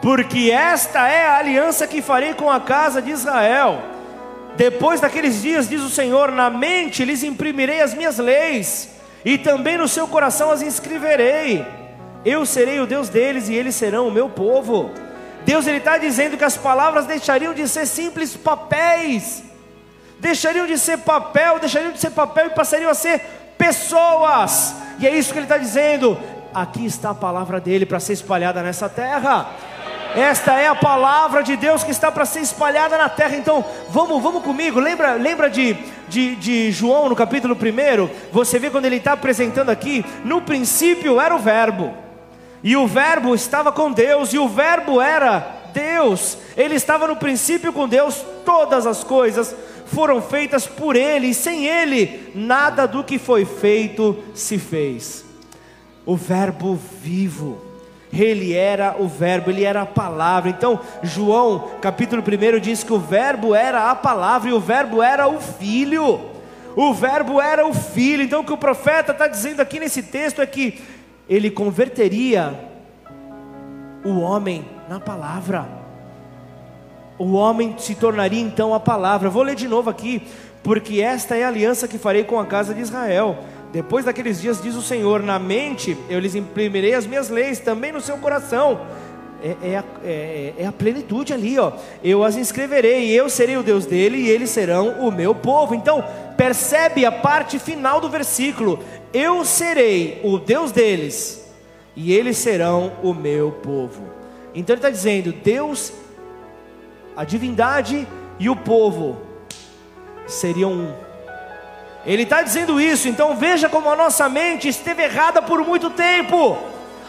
[0.01, 3.83] Porque esta é a aliança que farei com a casa de Israel.
[4.57, 8.90] Depois daqueles dias, diz o Senhor, na mente lhes imprimirei as minhas leis,
[9.25, 11.64] e também no seu coração as inscreverei
[12.24, 14.90] eu serei o Deus deles e eles serão o meu povo.
[15.44, 19.42] Deus ele está dizendo que as palavras deixariam de ser simples papéis,
[20.20, 23.20] deixariam de ser papel, deixariam de ser papel e passariam a ser
[23.58, 24.74] pessoas.
[25.00, 26.16] E é isso que ele está dizendo.
[26.54, 29.50] Aqui está a palavra dele para ser espalhada nessa terra.
[30.14, 33.35] Esta é a palavra de Deus que está para ser espalhada na terra.
[33.35, 34.78] Então, vamos, vamos comigo.
[34.78, 35.74] Lembra, lembra de,
[36.06, 38.30] de, de João no capítulo 1?
[38.30, 42.01] Você vê quando ele está apresentando aqui: no princípio era o Verbo
[42.62, 46.38] e o Verbo estava com Deus, e o Verbo era Deus.
[46.57, 49.55] Ele estava no princípio com Deus, todas as coisas
[49.92, 55.25] foram feitas por Ele, e sem Ele, nada do que foi feito se fez.
[56.05, 57.61] O Verbo vivo,
[58.12, 60.51] Ele era o Verbo, Ele era a palavra.
[60.51, 65.29] Então, João, capítulo 1, diz que o Verbo era a palavra, e o Verbo era
[65.29, 66.33] o Filho.
[66.75, 68.22] O Verbo era o Filho.
[68.22, 70.81] Então, o que o profeta está dizendo aqui nesse texto é que
[71.33, 72.53] ele converteria
[74.05, 75.66] o homem na palavra.
[77.18, 79.31] O homem se tornaria então a palavra.
[79.31, 80.23] Vou ler de novo aqui,
[80.62, 83.38] porque esta é a aliança que farei com a casa de Israel.
[83.73, 87.93] Depois daqueles dias, diz o Senhor: na mente eu lhes imprimirei as minhas leis, também
[87.93, 88.80] no seu coração.
[89.43, 91.72] É, é, a, é, é a plenitude ali, ó.
[92.05, 95.74] Eu as inscreverei, eu serei o Deus dele e eles serão o meu povo.
[95.74, 96.05] Então,
[96.37, 98.78] percebe a parte final do versículo:
[99.12, 101.42] eu serei o Deus deles,
[101.94, 104.02] e eles serão o meu povo.
[104.54, 105.92] Então ele está dizendo: Deus,
[107.16, 108.06] a divindade
[108.38, 109.20] e o povo
[110.26, 110.94] seriam um.
[112.04, 116.58] Ele está dizendo isso, então veja como a nossa mente esteve errada por muito tempo.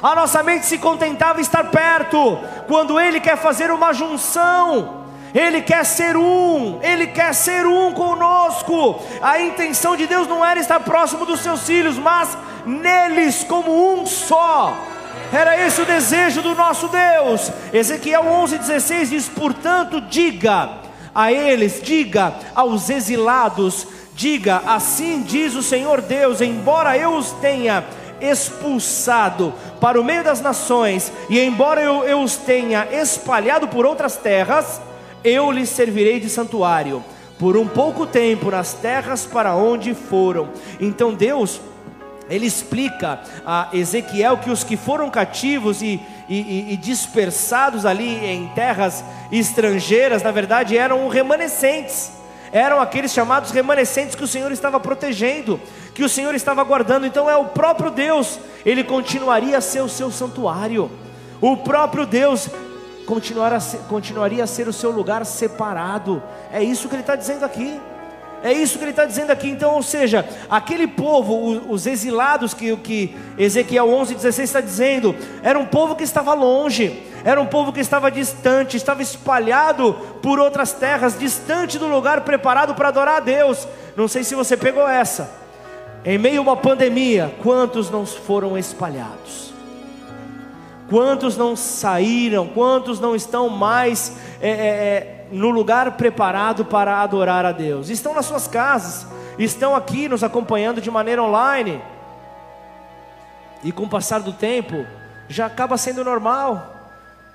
[0.02, 2.38] A nossa mente se contentava em estar perto,
[2.68, 5.03] quando Ele quer fazer uma junção,
[5.34, 9.02] Ele quer ser um, Ele quer ser um conosco.
[9.22, 14.06] A intenção de Deus não era estar próximo dos seus filhos, mas neles como um
[14.06, 14.78] só.
[15.32, 17.52] Era esse o desejo do nosso Deus.
[17.74, 20.70] Ezequiel 11,16 diz: Portanto, diga
[21.14, 27.84] a eles, diga aos exilados, diga: Assim diz o Senhor Deus, embora eu os tenha
[28.22, 34.16] expulsado para o meio das nações, e embora eu, eu os tenha espalhado por outras
[34.16, 34.80] terras,
[35.24, 37.04] eu lhes servirei de santuário,
[37.40, 40.50] por um pouco tempo nas terras para onde foram.
[40.80, 41.60] Então Deus
[42.30, 48.48] ele explica a Ezequiel que os que foram cativos e, e, e, dispersados ali em
[48.56, 52.12] terras estrangeiras, na verdade eram remanescentes,
[52.52, 55.60] eram aqueles chamados remanescentes que o Senhor estava protegendo,
[55.94, 57.06] que o Senhor estava guardando.
[57.06, 60.90] Então é o próprio Deus, ele continuaria a ser o seu santuário,
[61.42, 62.48] o próprio Deus
[63.06, 66.22] continuaria a ser o seu lugar separado.
[66.52, 67.80] É isso que ele está dizendo aqui.
[68.44, 69.50] É isso que ele está dizendo aqui.
[69.50, 75.58] Então, ou seja, aquele povo, os exilados que, que Ezequiel 11, 16 está dizendo, era
[75.58, 80.74] um povo que estava longe, era um povo que estava distante, estava espalhado por outras
[80.74, 83.66] terras, distante do lugar preparado para adorar a Deus.
[83.96, 85.32] Não sei se você pegou essa.
[86.04, 89.53] Em meio a uma pandemia, quantos não foram espalhados?
[90.94, 92.46] Quantos não saíram?
[92.46, 97.90] Quantos não estão mais é, é, é no lugar preparado para adorar a Deus.
[97.90, 99.08] Estão nas suas casas,
[99.40, 101.82] estão aqui nos acompanhando de maneira online.
[103.64, 104.86] E com o passar do tempo,
[105.28, 106.62] já acaba sendo normal.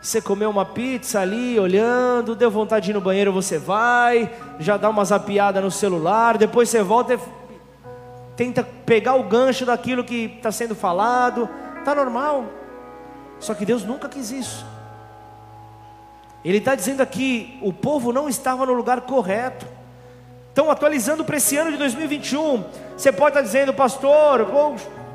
[0.00, 4.30] Você comeu uma pizza ali, olhando, deu vontade de ir no banheiro, você vai,
[4.61, 7.18] já dá uma zapiada no celular, depois você volta e
[8.36, 11.50] tenta pegar o gancho daquilo que está sendo falado.
[11.80, 12.67] Está normal.
[13.41, 14.66] Só que Deus nunca quis isso.
[16.45, 19.66] Ele está dizendo aqui: o povo não estava no lugar correto.
[20.53, 22.64] Então, atualizando para esse ano de 2021,
[22.97, 24.45] você pode estar dizendo, pastor,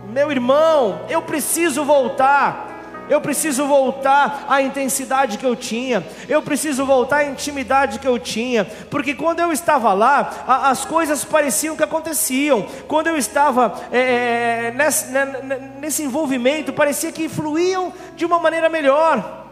[0.09, 2.72] meu irmão, eu preciso voltar.
[3.09, 8.17] Eu preciso voltar à intensidade que eu tinha, eu preciso voltar à intimidade que eu
[8.17, 13.73] tinha, porque quando eu estava lá, a, as coisas pareciam que aconteciam, quando eu estava
[13.91, 19.45] é, nesse, né, nesse envolvimento, parecia que fluíam de uma maneira melhor.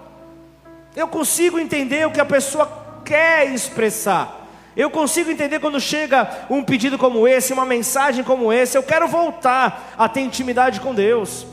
[0.95, 4.39] Eu consigo entender o que a pessoa quer expressar.
[4.75, 8.77] Eu consigo entender quando chega um pedido como esse, uma mensagem como esse.
[8.77, 11.45] Eu quero voltar a ter intimidade com Deus.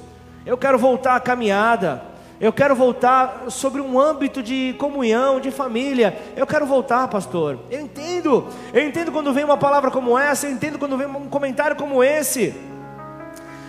[0.49, 2.03] Eu quero voltar à caminhada.
[2.41, 6.19] Eu quero voltar sobre um âmbito de comunhão, de família.
[6.35, 7.59] Eu quero voltar, pastor.
[7.71, 8.49] Eu entendo.
[8.73, 10.47] Eu entendo quando vem uma palavra como essa.
[10.47, 12.55] Eu entendo quando vem um comentário como esse.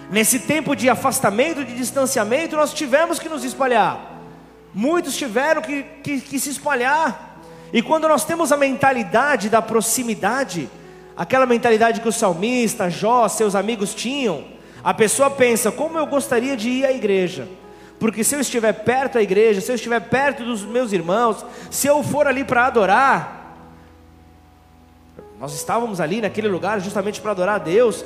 [0.10, 4.18] Nesse tempo de afastamento, de distanciamento, nós tivemos que nos espalhar.
[4.74, 7.42] Muitos tiveram que, que, que se espalhar.
[7.74, 10.70] E quando nós temos a mentalidade da proximidade,
[11.18, 16.56] aquela mentalidade que o salmista, Jó, seus amigos tinham, a pessoa pensa: como eu gostaria
[16.56, 17.48] de ir à igreja?
[18.00, 21.88] Porque se eu estiver perto da igreja, se eu estiver perto dos meus irmãos, se
[21.88, 23.58] eu for ali para adorar,
[25.40, 28.06] nós estávamos ali naquele lugar justamente para adorar a Deus,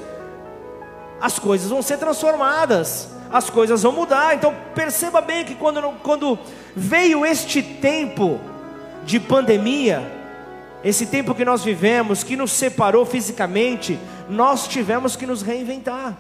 [1.22, 4.36] as coisas vão ser transformadas as coisas vão mudar.
[4.36, 6.38] Então perceba bem que quando, quando
[6.76, 8.40] veio este tempo
[9.04, 10.10] de pandemia,
[10.84, 14.00] esse tempo que nós vivemos, que nos separou fisicamente,
[14.30, 16.16] nós tivemos que nos reinventar,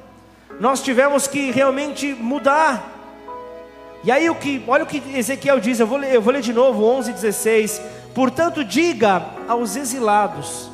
[0.59, 2.91] nós tivemos que realmente mudar.
[4.03, 6.41] E aí o que, olha o que Ezequiel diz, eu vou ler, eu vou ler
[6.41, 7.81] de novo 11:16.
[8.13, 10.69] Portanto, diga aos exilados,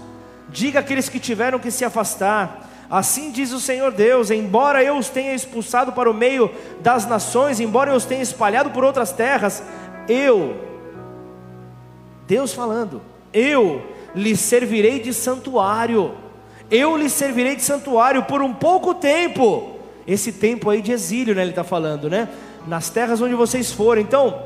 [0.49, 5.09] diga àqueles que tiveram que se afastar, Assim diz o Senhor Deus: embora eu os
[5.09, 6.49] tenha expulsado para o meio
[6.81, 9.61] das nações, embora eu os tenha espalhado por outras terras,
[10.07, 10.55] eu,
[12.25, 12.99] Deus falando,
[13.31, 13.83] eu
[14.15, 16.15] lhes servirei de santuário,
[16.71, 21.41] eu lhes servirei de santuário por um pouco tempo, esse tempo aí de exílio, né?
[21.41, 22.29] Ele está falando, né?
[22.67, 24.03] Nas terras onde vocês forem.
[24.03, 24.41] Então,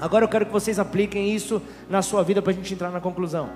[0.00, 3.00] agora eu quero que vocês apliquem isso na sua vida para a gente entrar na
[3.00, 3.50] conclusão.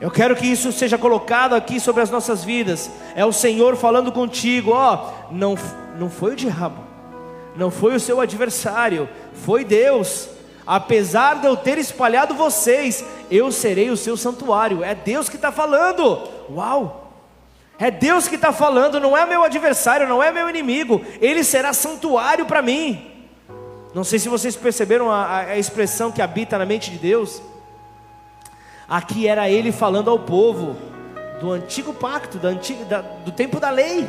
[0.00, 2.90] Eu quero que isso seja colocado aqui sobre as nossas vidas.
[3.14, 5.56] É o Senhor falando contigo, ó, não,
[5.98, 6.82] não foi o diabo,
[7.56, 10.28] não foi o seu adversário, foi Deus.
[10.66, 14.82] Apesar de eu ter espalhado vocês, eu serei o seu santuário.
[14.82, 16.35] É Deus que está falando.
[16.50, 17.12] Uau!
[17.78, 21.04] É Deus que está falando, não é meu adversário, não é meu inimigo.
[21.20, 23.10] Ele será santuário para mim.
[23.94, 27.42] Não sei se vocês perceberam a, a expressão que habita na mente de Deus.
[28.88, 30.76] Aqui era ele falando ao povo:
[31.40, 34.08] do antigo pacto, da antiga, da, do tempo da lei.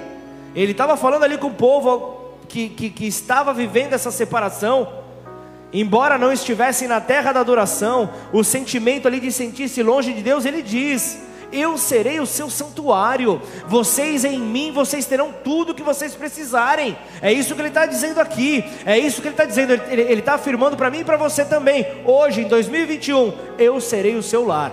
[0.55, 5.05] Ele estava falando ali com o povo que, que, que estava vivendo essa separação.
[5.73, 10.45] Embora não estivessem na terra da adoração, o sentimento ali de sentir-se longe de Deus,
[10.45, 11.21] ele diz:
[11.51, 16.97] Eu serei o seu santuário, vocês em mim, vocês terão tudo o que vocês precisarem.
[17.21, 20.33] É isso que ele está dizendo aqui, é isso que ele está dizendo, ele está
[20.33, 21.85] afirmando para mim e para você também.
[22.05, 24.71] Hoje, em 2021, eu serei o seu lar.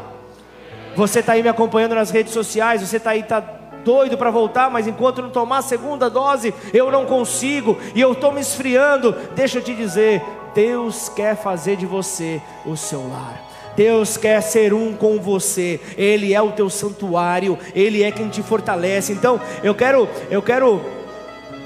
[0.97, 3.41] Você está aí me acompanhando nas redes sociais, você está aí, está
[3.85, 8.12] doido para voltar, mas enquanto não tomar a segunda dose, eu não consigo, e eu
[8.12, 9.12] estou me esfriando.
[9.35, 10.22] Deixa eu te dizer,
[10.55, 13.54] Deus quer fazer de você o seu lar.
[13.77, 15.81] Deus quer ser um com você.
[15.97, 19.12] Ele é o teu santuário, ele é quem te fortalece.
[19.12, 20.81] Então, eu quero, eu quero,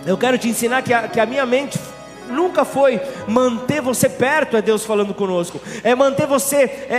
[0.06, 1.78] eu quero te ensinar que a, que a minha mente
[2.29, 6.97] nunca foi manter você perto, é Deus falando conosco, é manter você é, é,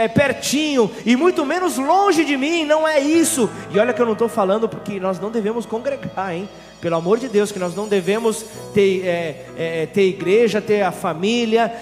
[0.00, 3.48] é, é, pertinho e muito menos longe de mim, não é isso.
[3.70, 6.48] E olha que eu não estou falando porque nós não devemos congregar, hein?
[6.80, 10.90] Pelo amor de Deus, que nós não devemos ter, é, é, ter igreja, ter a
[10.90, 11.72] família,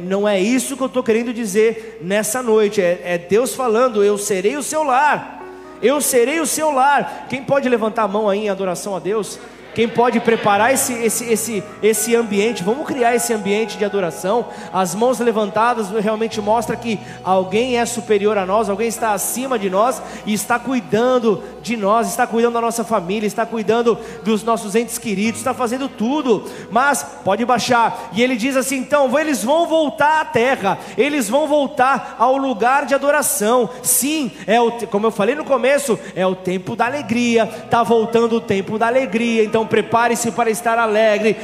[0.00, 4.56] não é isso que eu estou querendo dizer nessa noite, é Deus falando: eu serei
[4.56, 5.40] o seu lar,
[5.80, 7.26] eu serei o seu lar.
[7.30, 9.38] Quem pode levantar a mão aí em adoração a Deus?
[9.74, 14.46] Quem pode preparar esse, esse, esse, esse ambiente, vamos criar esse ambiente de adoração.
[14.72, 19.70] As mãos levantadas realmente mostra que alguém é superior a nós, alguém está acima de
[19.70, 24.74] nós e está cuidando de nós, está cuidando da nossa família, está cuidando dos nossos
[24.74, 26.44] entes queridos, está fazendo tudo.
[26.70, 28.10] Mas pode baixar.
[28.12, 32.86] E ele diz assim: então, eles vão voltar à terra, eles vão voltar ao lugar
[32.86, 33.70] de adoração.
[33.82, 37.44] Sim, é o, como eu falei no começo, é o tempo da alegria.
[37.64, 39.44] Está voltando o tempo da alegria.
[39.44, 41.36] Então prepare-se para estar alegre.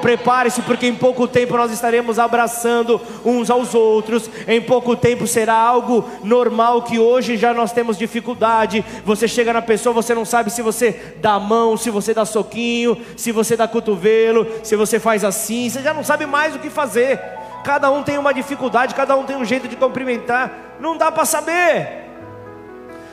[0.00, 4.28] Prepare-se porque em pouco tempo nós estaremos abraçando uns aos outros.
[4.46, 8.84] Em pouco tempo será algo normal que hoje já nós temos dificuldade.
[9.04, 12.96] Você chega na pessoa, você não sabe se você dá mão, se você dá soquinho,
[13.16, 16.70] se você dá cotovelo, se você faz assim, você já não sabe mais o que
[16.70, 17.20] fazer.
[17.64, 21.24] Cada um tem uma dificuldade, cada um tem um jeito de cumprimentar, não dá para
[21.24, 22.01] saber.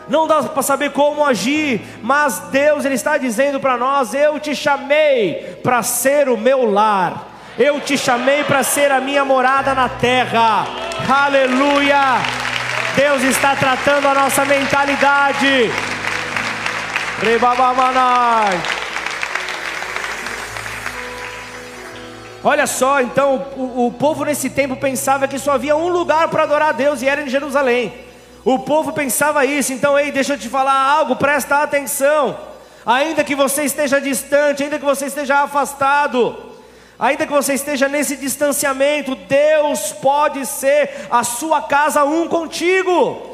[0.09, 4.55] Não dá para saber como agir, mas Deus ele está dizendo para nós: eu te
[4.55, 7.27] chamei para ser o meu lar.
[7.57, 10.65] Eu te chamei para ser a minha morada na terra.
[11.07, 12.17] Aleluia!
[12.95, 15.69] Deus está tratando a nossa mentalidade.
[22.41, 26.43] Olha só, então o, o, povo nesse tempo pensava que só havia um lugar para
[26.43, 28.08] adorar a Deus e era em Jerusalém.
[28.43, 32.37] O povo pensava isso, então, ei, deixa eu te falar algo, presta atenção.
[32.85, 36.35] Ainda que você esteja distante, ainda que você esteja afastado,
[36.97, 43.28] ainda que você esteja nesse distanciamento, Deus pode ser a sua casa um contigo.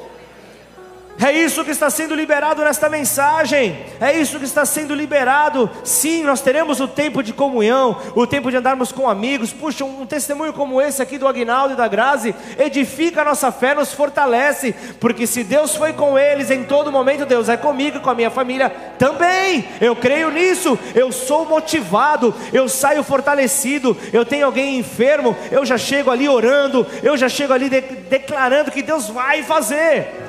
[1.18, 3.86] É isso que está sendo liberado nesta mensagem.
[4.02, 5.70] É isso que está sendo liberado.
[5.84, 9.54] Sim, nós teremos o tempo de comunhão, o tempo de andarmos com amigos.
[9.54, 13.74] Puxa, um testemunho como esse aqui do Agnaldo e da Grazi edifica a nossa fé,
[13.74, 14.76] nos fortalece.
[15.00, 18.16] Porque se Deus foi com eles em todo momento, Deus é comigo e com a
[18.16, 19.66] minha família também.
[19.80, 20.78] Eu creio nisso.
[20.94, 22.36] Eu sou motivado.
[22.52, 23.96] Eu saio fortalecido.
[24.12, 25.36] Eu tenho alguém enfermo.
[25.50, 26.86] Eu já chego ali orando.
[27.02, 30.25] Eu já chego ali de declarando que Deus vai fazer.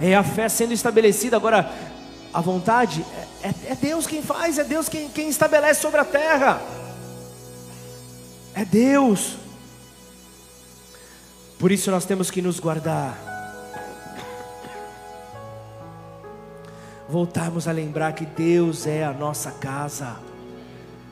[0.00, 1.36] É a fé sendo estabelecida.
[1.36, 1.70] Agora,
[2.32, 3.04] a vontade
[3.42, 6.62] é, é, é Deus quem faz, é Deus quem, quem estabelece sobre a terra.
[8.54, 9.36] É Deus.
[11.58, 13.18] Por isso nós temos que nos guardar.
[17.08, 20.16] Voltarmos a lembrar que Deus é a nossa casa.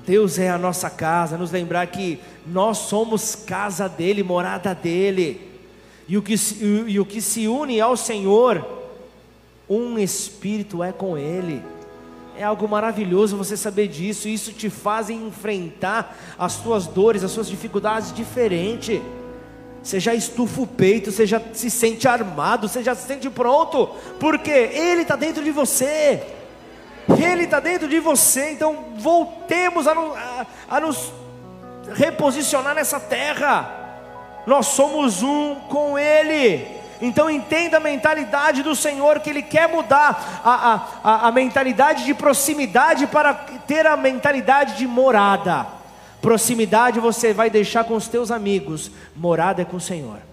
[0.06, 5.60] Deus é a nossa casa, nos lembrar que nós somos casa dele, morada dele.
[6.08, 8.77] E o que, e, e o que se une ao Senhor
[9.68, 11.62] um espírito é com Ele.
[12.36, 17.48] É algo maravilhoso você saber disso, isso te faz enfrentar as suas dores, as suas
[17.48, 19.02] dificuldades diferente.
[19.82, 23.88] Você já estufa o peito, você já se sente armado, você já se sente pronto,
[24.20, 26.22] porque Ele está dentro de você.
[27.08, 30.46] Ele está dentro de você, então voltemos a, a,
[30.76, 31.12] a nos
[31.94, 34.42] reposicionar nessa terra.
[34.46, 36.77] Nós somos um com Ele.
[37.00, 42.14] Então entenda a mentalidade do Senhor, que Ele quer mudar a, a, a mentalidade de
[42.14, 45.66] proximidade para ter a mentalidade de morada.
[46.20, 50.27] Proximidade você vai deixar com os teus amigos, morada é com o Senhor.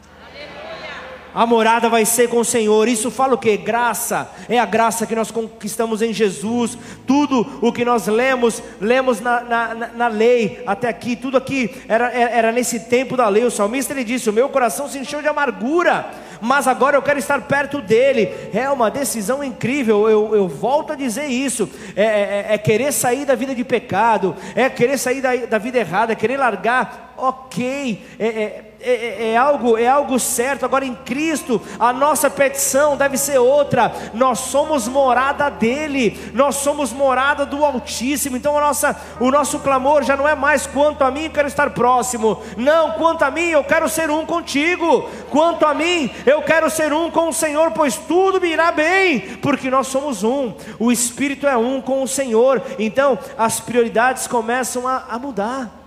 [1.35, 2.87] A morada vai ser com o Senhor.
[2.87, 3.57] Isso fala o que?
[3.57, 4.31] Graça.
[4.47, 6.77] É a graça que nós conquistamos em Jesus.
[7.05, 11.13] Tudo o que nós lemos, lemos na, na, na lei até aqui.
[11.13, 13.43] Tudo aqui era, era nesse tempo da lei.
[13.43, 16.09] O salmista ele disse: O meu coração se encheu de amargura
[16.41, 18.29] mas agora eu quero estar perto dele.
[18.53, 23.25] É uma decisão incrível, eu, eu volto a dizer isso: é, é, é, querer sair
[23.25, 28.05] da vida de pecado, é querer sair da, da vida errada, é querer largar, ok,
[28.19, 30.63] é, é é, é, é, algo, é algo certo.
[30.63, 33.91] Agora em Cristo, a nossa petição deve ser outra.
[34.13, 38.37] Nós somos morada dele, nós somos morada do Altíssimo.
[38.37, 41.47] Então a nossa, o nosso clamor já não é mais quanto a mim eu quero
[41.47, 42.39] estar próximo.
[42.55, 45.09] Não, quanto a mim eu quero ser um contigo.
[45.31, 49.19] Quanto a mim eu quero ser um com o Senhor, pois tudo me irá bem,
[49.41, 50.53] porque nós somos um.
[50.77, 52.61] O Espírito é um com o Senhor.
[52.77, 55.84] Então as prioridades começam a, a mudar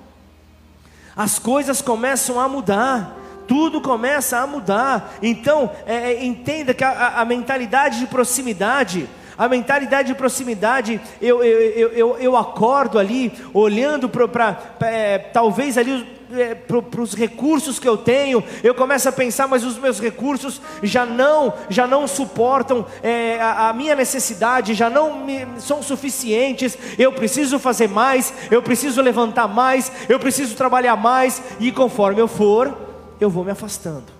[1.18, 3.16] as coisas começam a mudar,
[3.48, 5.14] tudo começa a mudar.
[5.20, 11.42] Então, é, é, entenda que a, a, mentalidade de proximidade, a mentalidade de proximidade, eu,
[11.42, 17.88] eu, eu, eu acordo ali, olhando para, é, talvez ali é, para os recursos que
[17.88, 22.84] eu tenho, eu começo a pensar, mas os meus recursos já não, já não suportam
[23.02, 26.76] é, a, a, minha necessidade, já não me, são suficientes.
[26.98, 32.28] Eu preciso fazer mais, eu preciso levantar mais, eu preciso trabalhar mais, e conforme eu
[32.28, 32.76] for,
[33.20, 34.18] eu vou me afastando.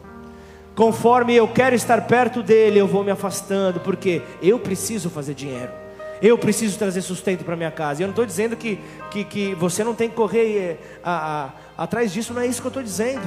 [0.75, 5.73] Conforme eu quero estar perto dele, eu vou me afastando, porque eu preciso fazer dinheiro.
[6.21, 8.03] Eu preciso trazer sustento para minha casa.
[8.03, 8.79] Eu não estou dizendo que,
[9.11, 12.61] que, que, você não tem que correr é, a, a Atrás disso não é isso
[12.61, 13.23] que eu estou dizendo,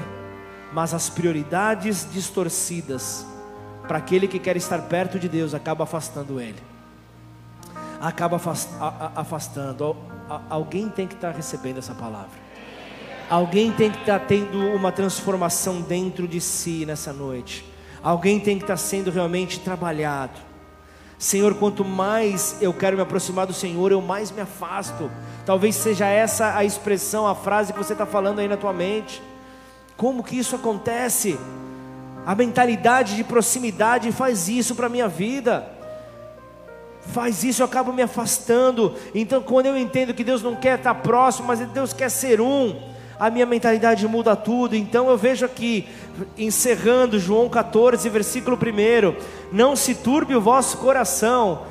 [0.73, 3.25] mas as prioridades distorcidas
[3.87, 6.61] para aquele que quer estar perto de Deus acaba afastando ele,
[8.01, 8.35] acaba
[9.15, 9.95] afastando.
[10.49, 12.41] Alguém tem que estar recebendo essa palavra.
[13.29, 17.65] Alguém tem que estar tendo uma transformação dentro de si nessa noite.
[18.03, 20.50] Alguém tem que estar sendo realmente trabalhado.
[21.21, 25.11] Senhor, quanto mais eu quero me aproximar do Senhor, eu mais me afasto.
[25.45, 29.21] Talvez seja essa a expressão, a frase que você está falando aí na tua mente.
[29.95, 31.37] Como que isso acontece?
[32.25, 35.69] A mentalidade de proximidade faz isso para a minha vida.
[37.01, 38.95] Faz isso, eu acabo me afastando.
[39.13, 42.75] Então, quando eu entendo que Deus não quer estar próximo, mas Deus quer ser um,
[43.19, 44.75] a minha mentalidade muda tudo.
[44.75, 45.87] Então, eu vejo aqui,
[46.37, 49.15] encerrando João 14, versículo 1:
[49.51, 51.63] Não se turbe o vosso coração.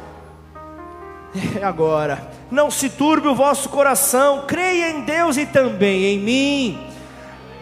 [1.60, 6.86] É agora não se turbe o vosso coração, creia em Deus e também em mim.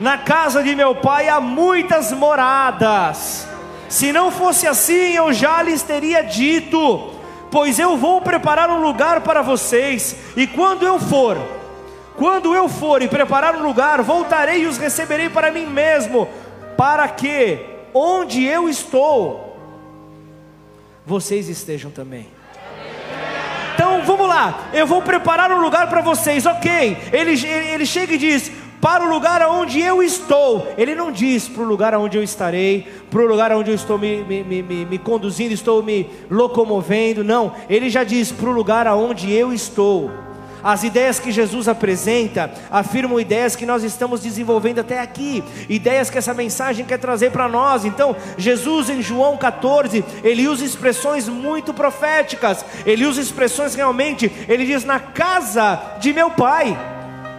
[0.00, 3.46] Na casa de meu pai há muitas moradas.
[3.88, 7.12] Se não fosse assim, eu já lhes teria dito,
[7.50, 11.38] pois eu vou preparar um lugar para vocês, e quando eu for,
[12.16, 16.28] quando eu for e preparar um lugar, voltarei e os receberei para mim mesmo,
[16.78, 17.58] para que
[17.92, 19.56] onde eu estou,
[21.04, 22.28] vocês estejam também.
[23.74, 26.96] Então vamos lá, eu vou preparar um lugar para vocês, ok.
[27.12, 30.72] Ele, ele, chega e diz: para o lugar onde eu estou.
[30.78, 33.98] Ele não diz para o lugar onde eu estarei, para o lugar onde eu estou
[33.98, 37.24] me, me, me, me, conduzindo, estou me locomovendo.
[37.24, 40.27] Não, ele já diz para o lugar onde eu estou.
[40.62, 46.18] As ideias que Jesus apresenta afirmam ideias que nós estamos desenvolvendo até aqui, ideias que
[46.18, 47.84] essa mensagem quer trazer para nós.
[47.84, 54.66] Então, Jesus em João 14, ele usa expressões muito proféticas, ele usa expressões realmente, ele
[54.66, 56.76] diz: na casa de meu pai.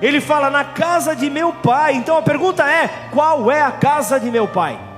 [0.01, 1.95] Ele fala na casa de meu pai.
[1.95, 4.88] Então a pergunta é: qual é a casa de meu pai?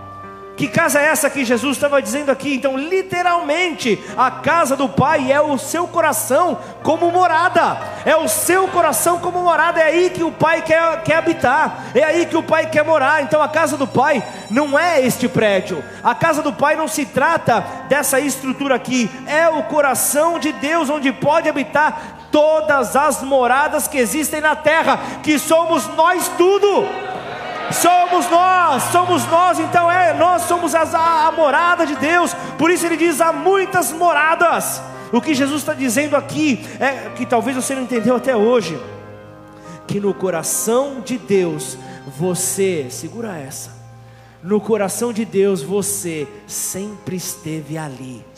[0.62, 2.54] Que casa é essa que Jesus estava dizendo aqui?
[2.54, 8.68] Então, literalmente, a casa do Pai é o seu coração como morada, é o seu
[8.68, 12.44] coração como morada, é aí que o Pai quer, quer habitar, é aí que o
[12.44, 13.24] Pai quer morar.
[13.24, 17.08] Então, a casa do Pai não é este prédio, a casa do Pai não se
[17.08, 23.88] trata dessa estrutura aqui, é o coração de Deus onde pode habitar todas as moradas
[23.88, 26.86] que existem na terra, que somos nós tudo.
[27.74, 32.86] Somos nós, somos nós, então é, nós somos a, a morada de Deus, por isso
[32.86, 34.82] ele diz: há muitas moradas.
[35.12, 38.80] O que Jesus está dizendo aqui é que talvez você não entendeu até hoje,
[39.86, 41.78] que no coração de Deus
[42.18, 43.72] você, segura essa,
[44.42, 48.31] no coração de Deus você sempre esteve ali.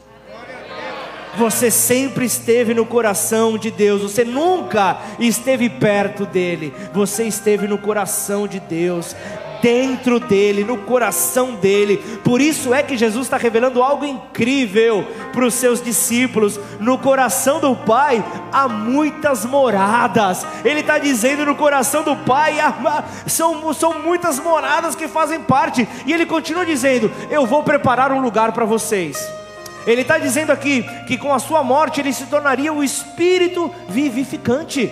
[1.38, 7.78] Você sempre esteve no coração de Deus, você nunca esteve perto dele, você esteve no
[7.78, 9.16] coração de Deus.
[9.64, 11.96] dentro dele, no coração dele.
[12.22, 16.60] Por isso é que Jesus está revelando algo incrível para os seus discípulos.
[16.82, 18.22] No coração do Pai
[18.52, 20.46] há muitas moradas.
[20.66, 25.88] Ele está dizendo no coração do Pai há, são, são muitas moradas que fazem parte.
[26.06, 29.43] E ele continua dizendo: Eu vou preparar um lugar para vocês.
[29.86, 34.92] Ele está dizendo aqui que com a sua morte ele se tornaria o Espírito vivificante.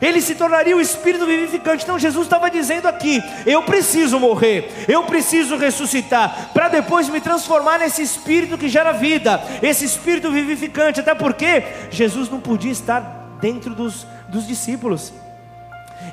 [0.00, 1.84] Ele se tornaria o Espírito vivificante.
[1.84, 7.78] Então Jesus estava dizendo aqui: eu preciso morrer, eu preciso ressuscitar, para depois me transformar
[7.78, 11.00] nesse Espírito que gera vida, esse Espírito vivificante.
[11.00, 15.12] Até porque Jesus não podia estar dentro dos, dos discípulos.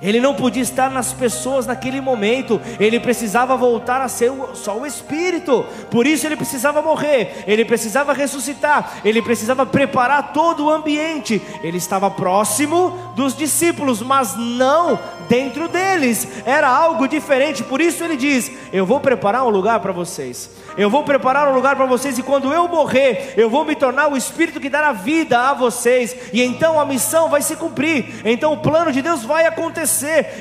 [0.04, 4.86] Ele não podia estar nas pessoas naquele momento, ele precisava voltar a ser só o
[4.86, 11.42] Espírito, por isso ele precisava morrer, ele precisava ressuscitar, ele precisava preparar todo o ambiente.
[11.64, 15.00] Ele estava próximo dos discípulos, mas não
[15.30, 19.94] dentro deles, era algo diferente, por isso ele diz: Eu vou preparar um lugar para
[19.94, 20.50] vocês.
[20.76, 24.12] Eu vou preparar um lugar para vocês, e quando eu morrer, eu vou me tornar
[24.12, 28.54] o Espírito que dará vida a vocês, e então a missão vai se cumprir, então
[28.54, 29.93] o plano de Deus vai acontecer.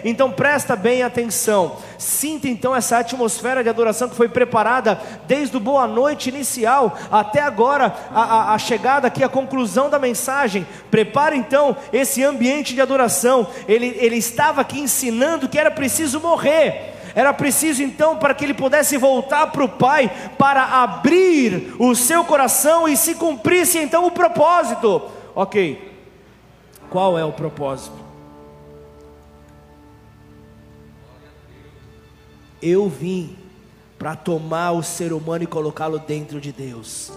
[0.04, 5.60] Então presta bem atenção, sinta então essa atmosfera de adoração que foi preparada desde o
[5.60, 10.66] boa noite inicial até agora, a, a, a chegada aqui, a conclusão da mensagem.
[10.90, 16.92] Prepare então esse ambiente de adoração, ele, ele estava aqui ensinando que era preciso morrer.
[17.14, 22.24] Era preciso então para que ele pudesse voltar para o Pai, para abrir o seu
[22.24, 25.02] coração e se cumprisse então o propósito.
[25.34, 25.92] Ok,
[26.88, 28.01] qual é o propósito?
[32.62, 33.36] Eu vim
[33.98, 37.12] para tomar o ser humano e colocá-lo dentro de Deus.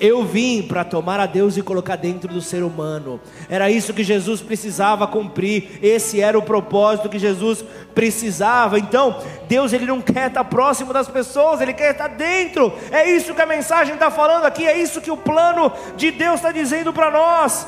[0.00, 3.20] Eu vim para tomar a Deus e colocar dentro do ser humano.
[3.48, 5.78] Era isso que Jesus precisava cumprir.
[5.80, 7.64] Esse era o propósito que Jesus
[7.94, 8.78] precisava.
[8.78, 12.72] Então, Deus ele não quer estar próximo das pessoas, ele quer estar dentro.
[12.90, 14.66] É isso que a mensagem está falando aqui.
[14.66, 17.66] É isso que o plano de Deus está dizendo para nós.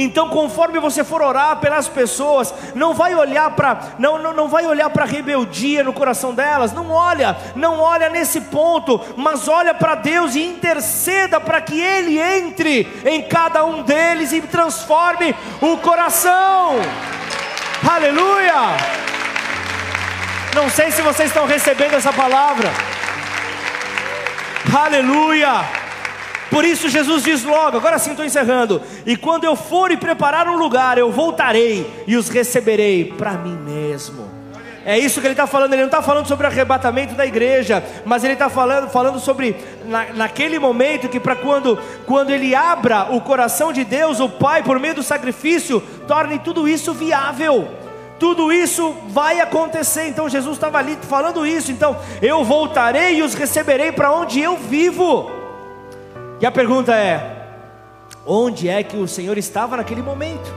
[0.00, 4.64] Então, conforme você for orar pelas pessoas, não vai olhar para não, não, não vai
[4.64, 9.96] olhar para rebeldia no coração delas, não olha, não olha nesse ponto, mas olha para
[9.96, 16.76] Deus e interceda para que ele entre em cada um deles e transforme o coração.
[17.92, 18.54] Aleluia!
[20.54, 22.70] Não sei se vocês estão recebendo essa palavra.
[24.72, 25.87] Aleluia!
[26.50, 30.48] Por isso Jesus diz logo, agora sim estou encerrando: E quando eu for e preparar
[30.48, 34.38] um lugar, eu voltarei e os receberei para mim mesmo.
[34.88, 37.84] É isso que ele está falando, ele não está falando sobre o arrebatamento da igreja,
[38.06, 43.08] mas ele está falando, falando sobre na, naquele momento que para quando, quando ele abra
[43.10, 47.68] o coração de Deus, o Pai, por meio do sacrifício, torne tudo isso viável.
[48.18, 50.08] Tudo isso vai acontecer.
[50.08, 51.70] Então Jesus estava ali falando isso.
[51.70, 55.37] Então eu voltarei e os receberei para onde eu vivo.
[56.40, 57.46] E a pergunta é:
[58.26, 60.52] onde é que o Senhor estava naquele momento?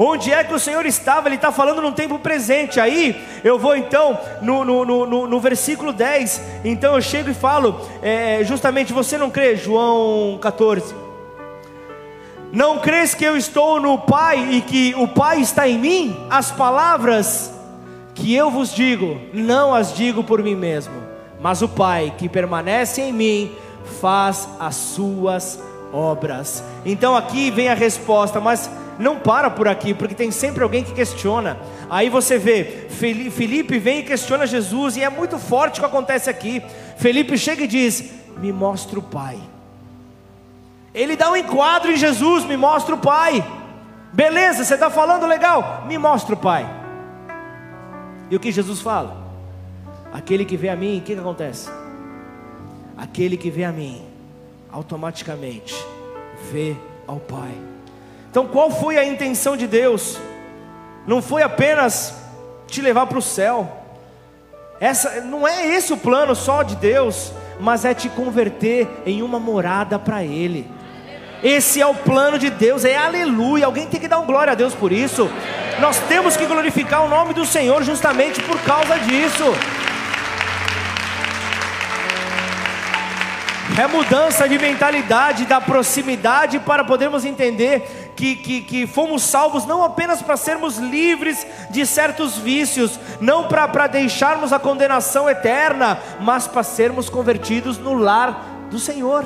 [0.00, 1.28] Onde é que o Senhor estava?
[1.28, 2.78] Ele está falando num tempo presente.
[2.78, 6.40] Aí eu vou então no, no, no, no versículo 10.
[6.64, 9.56] Então eu chego e falo, é, justamente, você não crê?
[9.56, 10.94] João 14.
[12.52, 16.16] Não crês que eu estou no Pai e que o Pai está em mim?
[16.30, 17.52] As palavras
[18.14, 20.94] que eu vos digo, não as digo por mim mesmo,
[21.40, 23.52] mas o Pai que permanece em mim
[23.88, 25.60] faz as suas
[25.92, 26.62] obras.
[26.84, 30.92] Então aqui vem a resposta, mas não para por aqui, porque tem sempre alguém que
[30.92, 31.56] questiona.
[31.88, 36.28] Aí você vê, Felipe vem e questiona Jesus, e é muito forte o que acontece
[36.28, 36.62] aqui.
[36.96, 39.38] Felipe chega e diz: Me mostra o Pai.
[40.92, 43.44] Ele dá um enquadro em Jesus, me mostra o Pai.
[44.12, 46.68] Beleza, você está falando legal, me mostra o Pai.
[48.30, 49.16] E o que Jesus fala?
[50.12, 51.70] Aquele que vê a mim, o que, que acontece?
[52.98, 54.02] Aquele que vê a mim,
[54.72, 55.72] automaticamente
[56.50, 56.74] vê
[57.06, 57.54] ao Pai.
[58.28, 60.18] Então, qual foi a intenção de Deus?
[61.06, 62.14] Não foi apenas
[62.66, 63.70] te levar para o céu.
[64.80, 69.38] Essa não é esse o plano só de Deus, mas é te converter em uma
[69.38, 70.68] morada para Ele.
[71.42, 73.66] Esse é o plano de Deus, é aleluia.
[73.66, 75.30] Alguém tem que dar um glória a Deus por isso.
[75.80, 79.44] Nós temos que glorificar o nome do Senhor justamente por causa disso.
[83.78, 89.84] É mudança de mentalidade, da proximidade, para podermos entender que, que, que fomos salvos não
[89.84, 96.64] apenas para sermos livres de certos vícios, não para deixarmos a condenação eterna, mas para
[96.64, 99.24] sermos convertidos no lar do Senhor.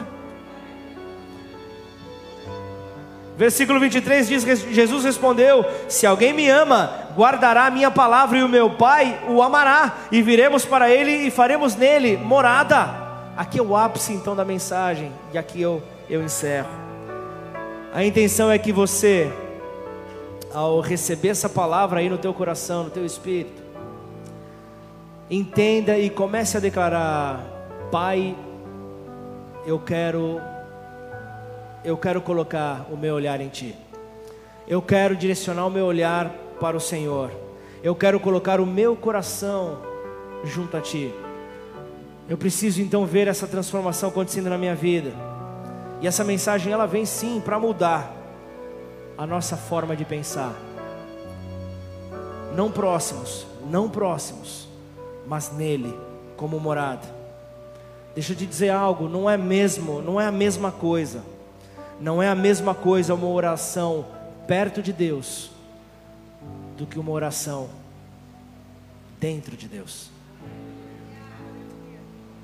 [3.38, 8.48] Versículo 23 diz: Jesus respondeu: Se alguém me ama, guardará a minha palavra e o
[8.48, 13.11] meu Pai o amará, e viremos para ele e faremos nele morada.
[13.36, 16.68] Aqui é o ápice então da mensagem, e aqui eu, eu encerro.
[17.94, 19.32] A intenção é que você,
[20.52, 23.62] ao receber essa palavra aí no teu coração, no teu espírito,
[25.30, 27.40] entenda e comece a declarar:
[27.90, 28.36] Pai,
[29.66, 30.40] eu quero
[31.84, 33.74] eu quero colocar o meu olhar em ti.
[34.68, 36.30] Eu quero direcionar o meu olhar
[36.60, 37.30] para o Senhor.
[37.82, 39.78] Eu quero colocar o meu coração
[40.44, 41.12] junto a ti.
[42.28, 45.12] Eu preciso então ver essa transformação acontecendo na minha vida.
[46.00, 48.12] E essa mensagem ela vem sim para mudar
[49.16, 50.54] a nossa forma de pensar.
[52.54, 54.68] Não próximos, não próximos,
[55.26, 55.98] mas nele
[56.36, 57.06] como morada.
[58.14, 61.22] Deixa eu te dizer algo, não é mesmo, não é a mesma coisa
[62.02, 64.04] não é a mesma coisa uma oração
[64.46, 65.52] perto de Deus
[66.76, 67.68] do que uma oração
[69.20, 70.10] dentro de Deus.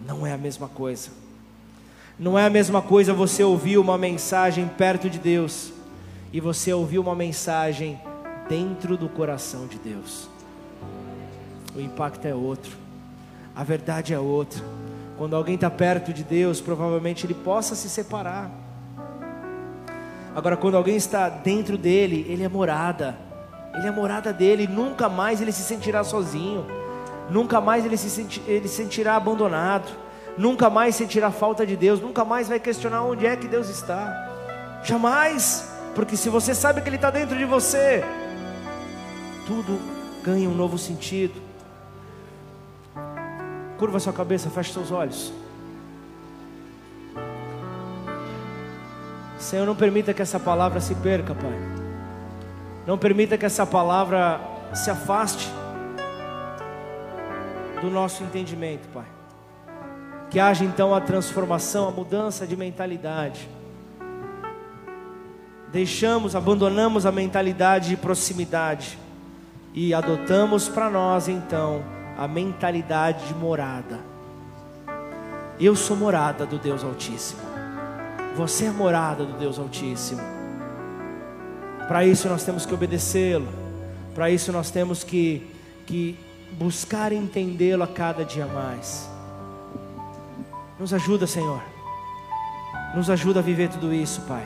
[0.08, 1.10] Não é a mesma coisa.
[2.18, 5.72] Não é a mesma coisa você ouvir uma mensagem perto de Deus
[6.32, 8.00] e você ouvir uma mensagem
[8.48, 10.28] dentro do coração de Deus.
[11.76, 12.76] O impacto é outro,
[13.54, 14.64] a verdade é outra.
[15.16, 18.50] Quando alguém está perto de Deus, provavelmente ele possa se separar
[20.38, 23.18] Agora, quando alguém está dentro dele, ele é morada.
[23.74, 24.68] Ele é morada dele.
[24.68, 26.64] Nunca mais ele se sentirá sozinho.
[27.30, 29.90] Nunca mais ele se senti, ele sentirá abandonado.
[30.36, 32.00] Nunca mais sentirá falta de Deus.
[32.00, 34.80] Nunca mais vai questionar onde é que Deus está.
[34.84, 35.68] Jamais.
[35.94, 38.04] Porque se você sabe que Ele está dentro de você,
[39.46, 39.80] tudo
[40.22, 41.34] ganha um novo sentido.
[43.78, 45.32] Curva sua cabeça, feche seus olhos.
[49.38, 51.78] Senhor, não permita que essa palavra se perca, Pai.
[52.86, 54.40] Não permita que essa palavra
[54.74, 55.50] se afaste
[57.80, 59.06] do nosso entendimento, Pai.
[60.30, 63.48] Que haja então a transformação, a mudança de mentalidade.
[65.72, 68.98] Deixamos, abandonamos a mentalidade de proximidade
[69.74, 71.82] e adotamos para nós então
[72.16, 73.98] a mentalidade de morada.
[75.60, 77.40] Eu sou morada do Deus Altíssimo.
[78.36, 80.22] Você é morada do Deus Altíssimo.
[81.86, 83.48] Para isso nós temos que obedecê-lo.
[84.14, 85.50] Para isso nós temos que,
[85.86, 86.18] que
[86.58, 89.08] buscar entendê-lo a cada dia mais.
[90.78, 91.62] Nos ajuda, Senhor.
[92.94, 94.44] Nos ajuda a viver tudo isso, Pai.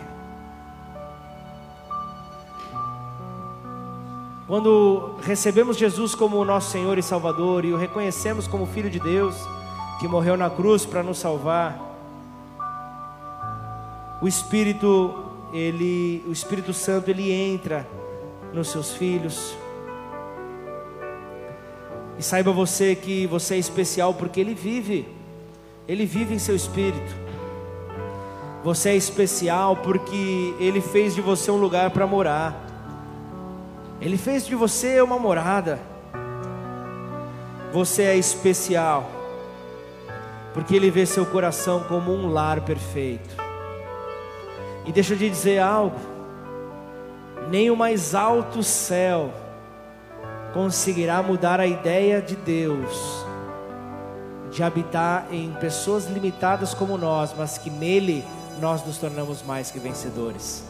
[4.47, 9.37] Quando recebemos Jesus como nosso Senhor e Salvador e o reconhecemos como Filho de Deus,
[9.99, 11.81] que morreu na cruz para nos salvar,
[14.21, 15.15] o Espírito,
[15.53, 17.89] ele, o Espírito Santo, ele entra
[18.53, 19.57] nos seus filhos.
[22.23, 25.09] E saiba você que você é especial porque ele vive.
[25.89, 27.13] Ele vive em seu espírito.
[28.63, 32.55] Você é especial porque ele fez de você um lugar para morar.
[34.01, 35.81] Ele fez de você uma morada.
[37.73, 39.11] Você é especial
[40.55, 43.35] porque ele vê seu coração como um lar perfeito.
[44.87, 45.99] E deixa eu te dizer algo:
[47.51, 49.42] nem o mais alto céu
[50.53, 53.25] conseguirá mudar a ideia de Deus
[54.51, 58.23] de habitar em pessoas limitadas como nós, mas que nele
[58.61, 60.63] nós nos tornamos mais que vencedores.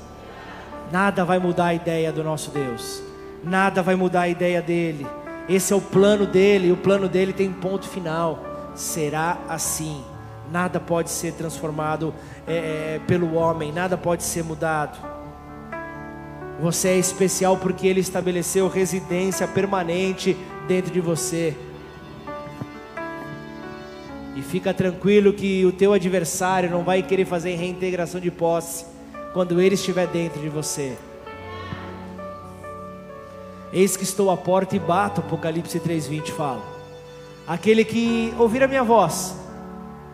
[0.93, 3.03] Nada vai mudar a ideia do nosso Deus,
[3.43, 5.07] nada vai mudar a ideia dele.
[5.49, 8.39] Esse é o plano dele, e o plano dele tem ponto final.
[8.75, 10.03] Será assim
[10.53, 12.15] nada pode ser transformado
[12.47, 15.12] é, pelo homem, nada pode ser mudado.
[16.63, 20.35] Você é especial porque Ele estabeleceu residência permanente
[20.67, 21.55] dentro de você.
[24.35, 28.87] E fica tranquilo que o teu adversário não vai querer fazer reintegração de posse
[29.35, 30.97] quando ele estiver dentro de você.
[33.73, 36.63] Eis que estou à porta e bato, Apocalipse 3:20 fala.
[37.47, 39.43] Aquele que ouvir a minha voz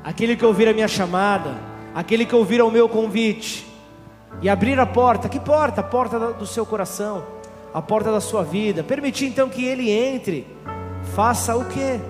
[0.09, 1.55] aquele que ouvir a minha chamada,
[1.95, 3.67] aquele que ouvir o meu convite
[4.41, 5.81] e abrir a porta, que porta?
[5.81, 7.25] A porta do seu coração,
[7.75, 8.83] a porta da sua vida.
[8.83, 10.47] Permitir então que ele entre,
[11.15, 12.01] faça o que?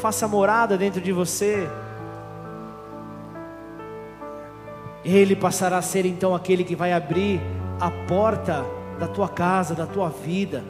[0.00, 1.68] Faça morada dentro de você.
[5.04, 7.40] Ele passará a ser então aquele que vai abrir
[7.80, 8.64] a porta
[8.98, 10.64] da tua casa, da tua vida.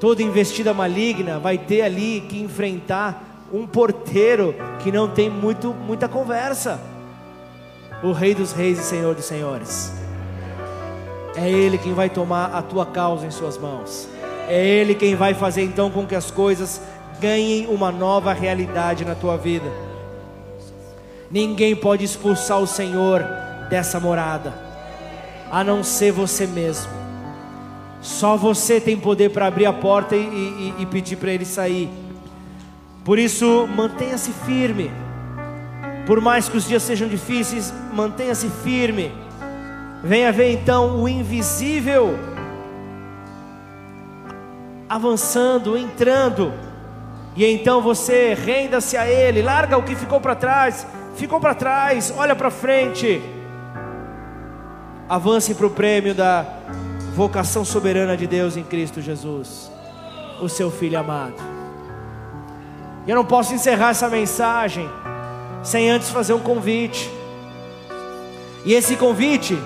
[0.00, 3.22] Toda investida maligna vai ter ali que enfrentar
[3.52, 6.80] um porteiro que não tem muito, muita conversa.
[8.02, 9.92] O Rei dos Reis e Senhor dos Senhores.
[11.36, 14.08] É Ele quem vai tomar a tua causa em Suas mãos.
[14.48, 16.80] É Ele quem vai fazer então com que as coisas
[17.20, 19.70] ganhem uma nova realidade na tua vida.
[21.30, 23.24] Ninguém pode expulsar o Senhor
[23.68, 24.52] dessa morada,
[25.50, 26.90] a não ser você mesmo.
[28.00, 31.88] Só você tem poder para abrir a porta e, e, e pedir para Ele sair.
[33.04, 34.90] Por isso, mantenha-se firme.
[36.10, 39.12] Por mais que os dias sejam difíceis, mantenha-se firme.
[40.02, 42.18] Venha ver então o invisível
[44.88, 46.52] avançando, entrando.
[47.36, 50.84] E então você renda-se a Ele, larga o que ficou para trás,
[51.14, 53.22] ficou para trás, olha para frente.
[55.08, 56.44] Avance para o prêmio da
[57.14, 59.70] vocação soberana de Deus em Cristo Jesus,
[60.42, 61.40] o seu Filho amado.
[63.06, 64.90] Eu não posso encerrar essa mensagem
[65.62, 67.10] sem antes fazer um convite.
[68.64, 69.58] E esse convite,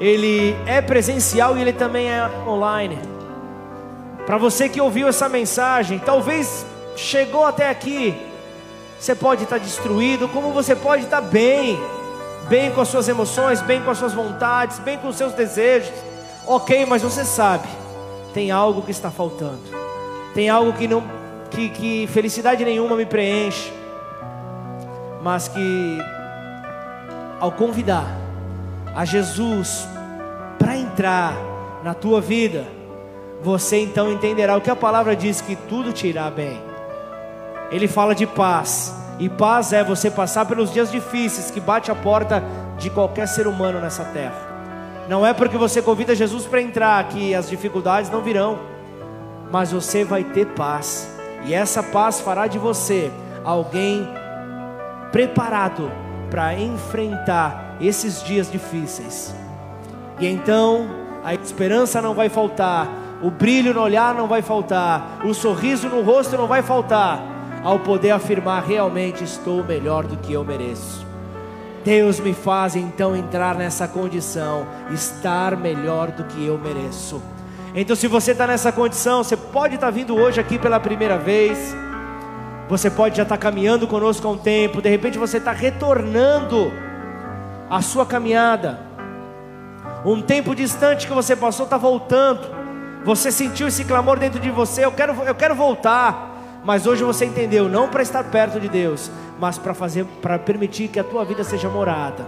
[0.00, 2.98] ele é presencial e ele também é online.
[4.26, 6.64] Para você que ouviu essa mensagem, talvez
[6.96, 8.14] chegou até aqui,
[8.98, 11.78] você pode estar destruído, como você pode estar bem,
[12.48, 15.92] bem com as suas emoções, bem com as suas vontades, bem com os seus desejos.
[16.46, 17.68] Ok, mas você sabe,
[18.32, 19.60] tem algo que está faltando,
[20.34, 21.02] tem algo que não,
[21.50, 23.72] que, que felicidade nenhuma me preenche,
[25.22, 25.98] mas que
[27.40, 28.06] ao convidar
[28.94, 29.86] a Jesus
[30.58, 31.34] para entrar
[31.84, 32.66] na tua vida,
[33.42, 36.60] você então entenderá o que a palavra diz que tudo te irá bem.
[37.70, 41.94] Ele fala de paz, e paz é você passar pelos dias difíceis que bate a
[41.94, 42.42] porta
[42.76, 44.50] de qualquer ser humano nessa terra.
[45.08, 48.58] Não é porque você convida Jesus para entrar que as dificuldades não virão,
[49.50, 51.08] mas você vai ter paz,
[51.44, 53.10] e essa paz fará de você
[53.44, 54.21] alguém
[55.12, 55.90] preparado
[56.30, 59.34] para enfrentar esses dias difíceis.
[60.18, 60.88] E então
[61.22, 62.88] a esperança não vai faltar,
[63.22, 67.22] o brilho no olhar não vai faltar, o sorriso no rosto não vai faltar,
[67.62, 71.06] ao poder afirmar realmente estou melhor do que eu mereço.
[71.84, 77.20] Deus me faz então entrar nessa condição, estar melhor do que eu mereço.
[77.74, 81.18] Então, se você está nessa condição, você pode estar tá vindo hoje aqui pela primeira
[81.18, 81.74] vez,
[82.72, 86.72] você pode já estar tá caminhando conosco há um tempo, de repente você está retornando
[87.68, 88.80] a sua caminhada,
[90.06, 92.40] um tempo distante que você passou está voltando,
[93.04, 96.30] você sentiu esse clamor dentro de você, eu quero, eu quero voltar.
[96.64, 100.88] Mas hoje você entendeu, não para estar perto de Deus, mas para fazer, para permitir
[100.88, 102.24] que a tua vida seja morada.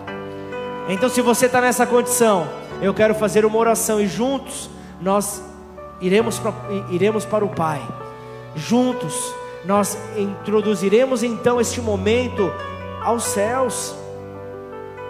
[0.90, 2.46] Então, se você está nessa condição,
[2.82, 4.68] eu quero fazer uma oração e juntos
[5.00, 5.42] nós
[6.02, 6.52] iremos para,
[6.90, 7.80] iremos para o Pai.
[8.54, 9.32] Juntos
[9.66, 12.52] nós introduziremos então este momento
[13.02, 13.94] aos céus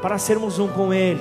[0.00, 1.20] para sermos um com Ele.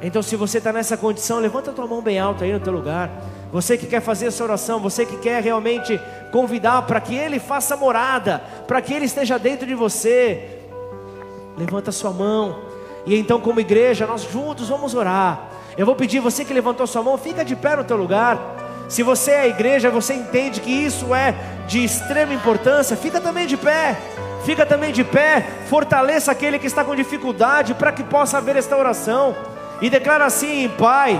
[0.00, 3.10] Então, se você está nessa condição, levanta tua mão bem alta aí no teu lugar.
[3.50, 5.98] Você que quer fazer essa oração, você que quer realmente
[6.30, 10.60] convidar para que Ele faça morada, para que Ele esteja dentro de você,
[11.56, 12.58] levanta sua mão.
[13.06, 15.48] E então, como igreja, nós juntos vamos orar.
[15.76, 18.38] Eu vou pedir, você que levantou sua mão, fica de pé no teu lugar.
[18.88, 21.34] Se você é a igreja, você entende que isso é
[21.66, 23.96] de extrema importância, fica também de pé.
[24.44, 28.76] Fica também de pé, fortaleça aquele que está com dificuldade para que possa haver esta
[28.76, 29.34] oração.
[29.80, 31.18] E declara assim: Pai,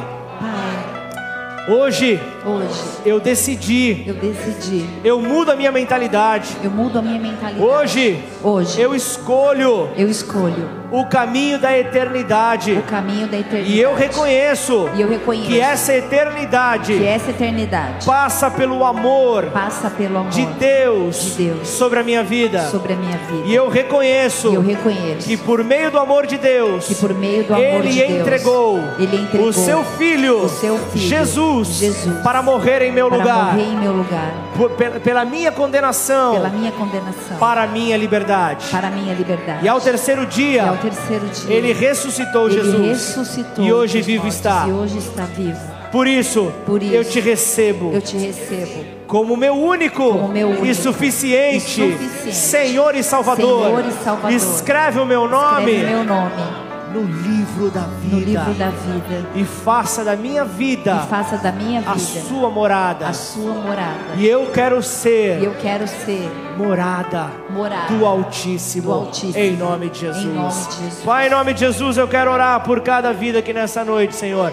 [1.67, 6.55] Hoje, hoje eu decidi, eu decidi, eu mudo a minha mentalidade.
[6.63, 7.59] eu mudo a minha mentalidade.
[7.59, 12.73] Hoje, hoje eu escolho eu escolho o caminho da eternidade.
[12.73, 13.73] o caminho da eternidade.
[13.73, 19.47] E eu reconheço E eu reconheço que essa eternidade que essa eternidade passa pelo amor
[19.47, 22.61] passa pelo amor de Deus, de Deus sobre a minha vida.
[22.69, 23.47] sobre a minha vida.
[23.47, 27.15] E eu reconheço E eu reconheço que por meio do amor de Deus, que por
[27.15, 31.09] meio do amor ele de Deus, entregou, ele entregou o seu filho, o seu filho,
[31.09, 35.53] Jesus, Jesus, para morrer em meu lugar, morrer em meu lugar, por- pela, pela minha
[35.53, 38.67] condenação, pela minha condenação, para a minha liberdade.
[38.71, 39.65] para minha liberdade.
[39.65, 42.89] E ao terceiro dia, ao terceiro dia, ele ressuscitou ele Jesus.
[42.89, 44.65] ressuscitou e hoje vivo mortos, está.
[44.69, 45.75] E hoje está vivo.
[45.93, 50.49] Por isso, Por eu isso, te recebo Eu te recebo como meu único, Como meu
[50.49, 53.67] único e, suficiente e suficiente Senhor e Salvador.
[53.67, 54.33] Senhor e Salvador.
[54.33, 56.64] Escreve o meu nome Escreve meu nome
[56.95, 58.17] no livro da vida.
[58.17, 62.21] no livro da vida E faça da minha vida e faça da minha a vida
[62.21, 63.09] sua morada.
[63.09, 64.15] a sua morada.
[64.17, 69.37] E eu quero ser E eu quero ser morada morada do Altíssimo, do Altíssimo.
[69.39, 70.25] Em nome de Jesus.
[70.25, 71.05] Em nome de Jesus.
[71.05, 74.53] Pai, em nome de Jesus, eu quero orar por cada vida que nessa noite, Senhor,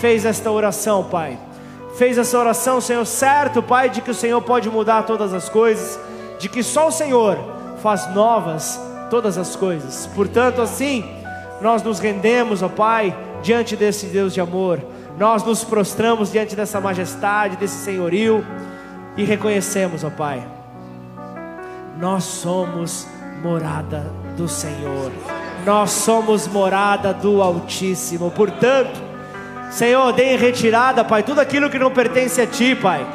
[0.00, 1.38] fez esta oração, Pai.
[1.96, 5.98] Fez essa oração, Senhor, certo, Pai, de que o Senhor pode mudar todas as coisas,
[6.38, 7.38] de que só o Senhor
[7.82, 8.78] faz novas
[9.08, 10.06] todas as coisas.
[10.14, 11.04] Portanto, assim,
[11.60, 14.80] nós nos rendemos, ó Pai, diante desse Deus de amor.
[15.18, 18.44] Nós nos prostramos diante dessa majestade, desse senhorio
[19.16, 20.46] e reconhecemos, ó Pai,
[21.98, 23.06] nós somos
[23.42, 25.10] morada do Senhor,
[25.64, 29.00] nós somos morada do Altíssimo, portanto,
[29.70, 33.06] Senhor, dê em retirada, Pai, tudo aquilo que não pertence a Ti, Pai,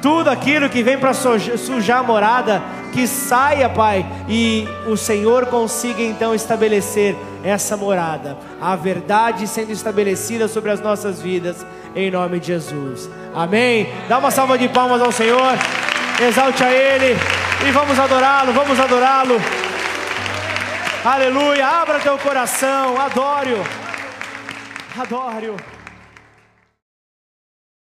[0.00, 2.62] tudo aquilo que vem para sujar a morada,
[2.92, 7.14] que saia, Pai, e o Senhor consiga então estabelecer
[7.44, 11.64] essa morada, a verdade sendo estabelecida sobre as nossas vidas,
[11.94, 13.08] em nome de Jesus.
[13.34, 13.92] Amém.
[14.08, 15.52] Dá uma salva de palmas ao Senhor,
[16.26, 17.14] exalte a Ele
[17.68, 19.36] e vamos adorá-lo, vamos adorá-lo.
[21.04, 23.62] Aleluia, abra teu coração, adore-o,
[24.98, 25.73] adore-o.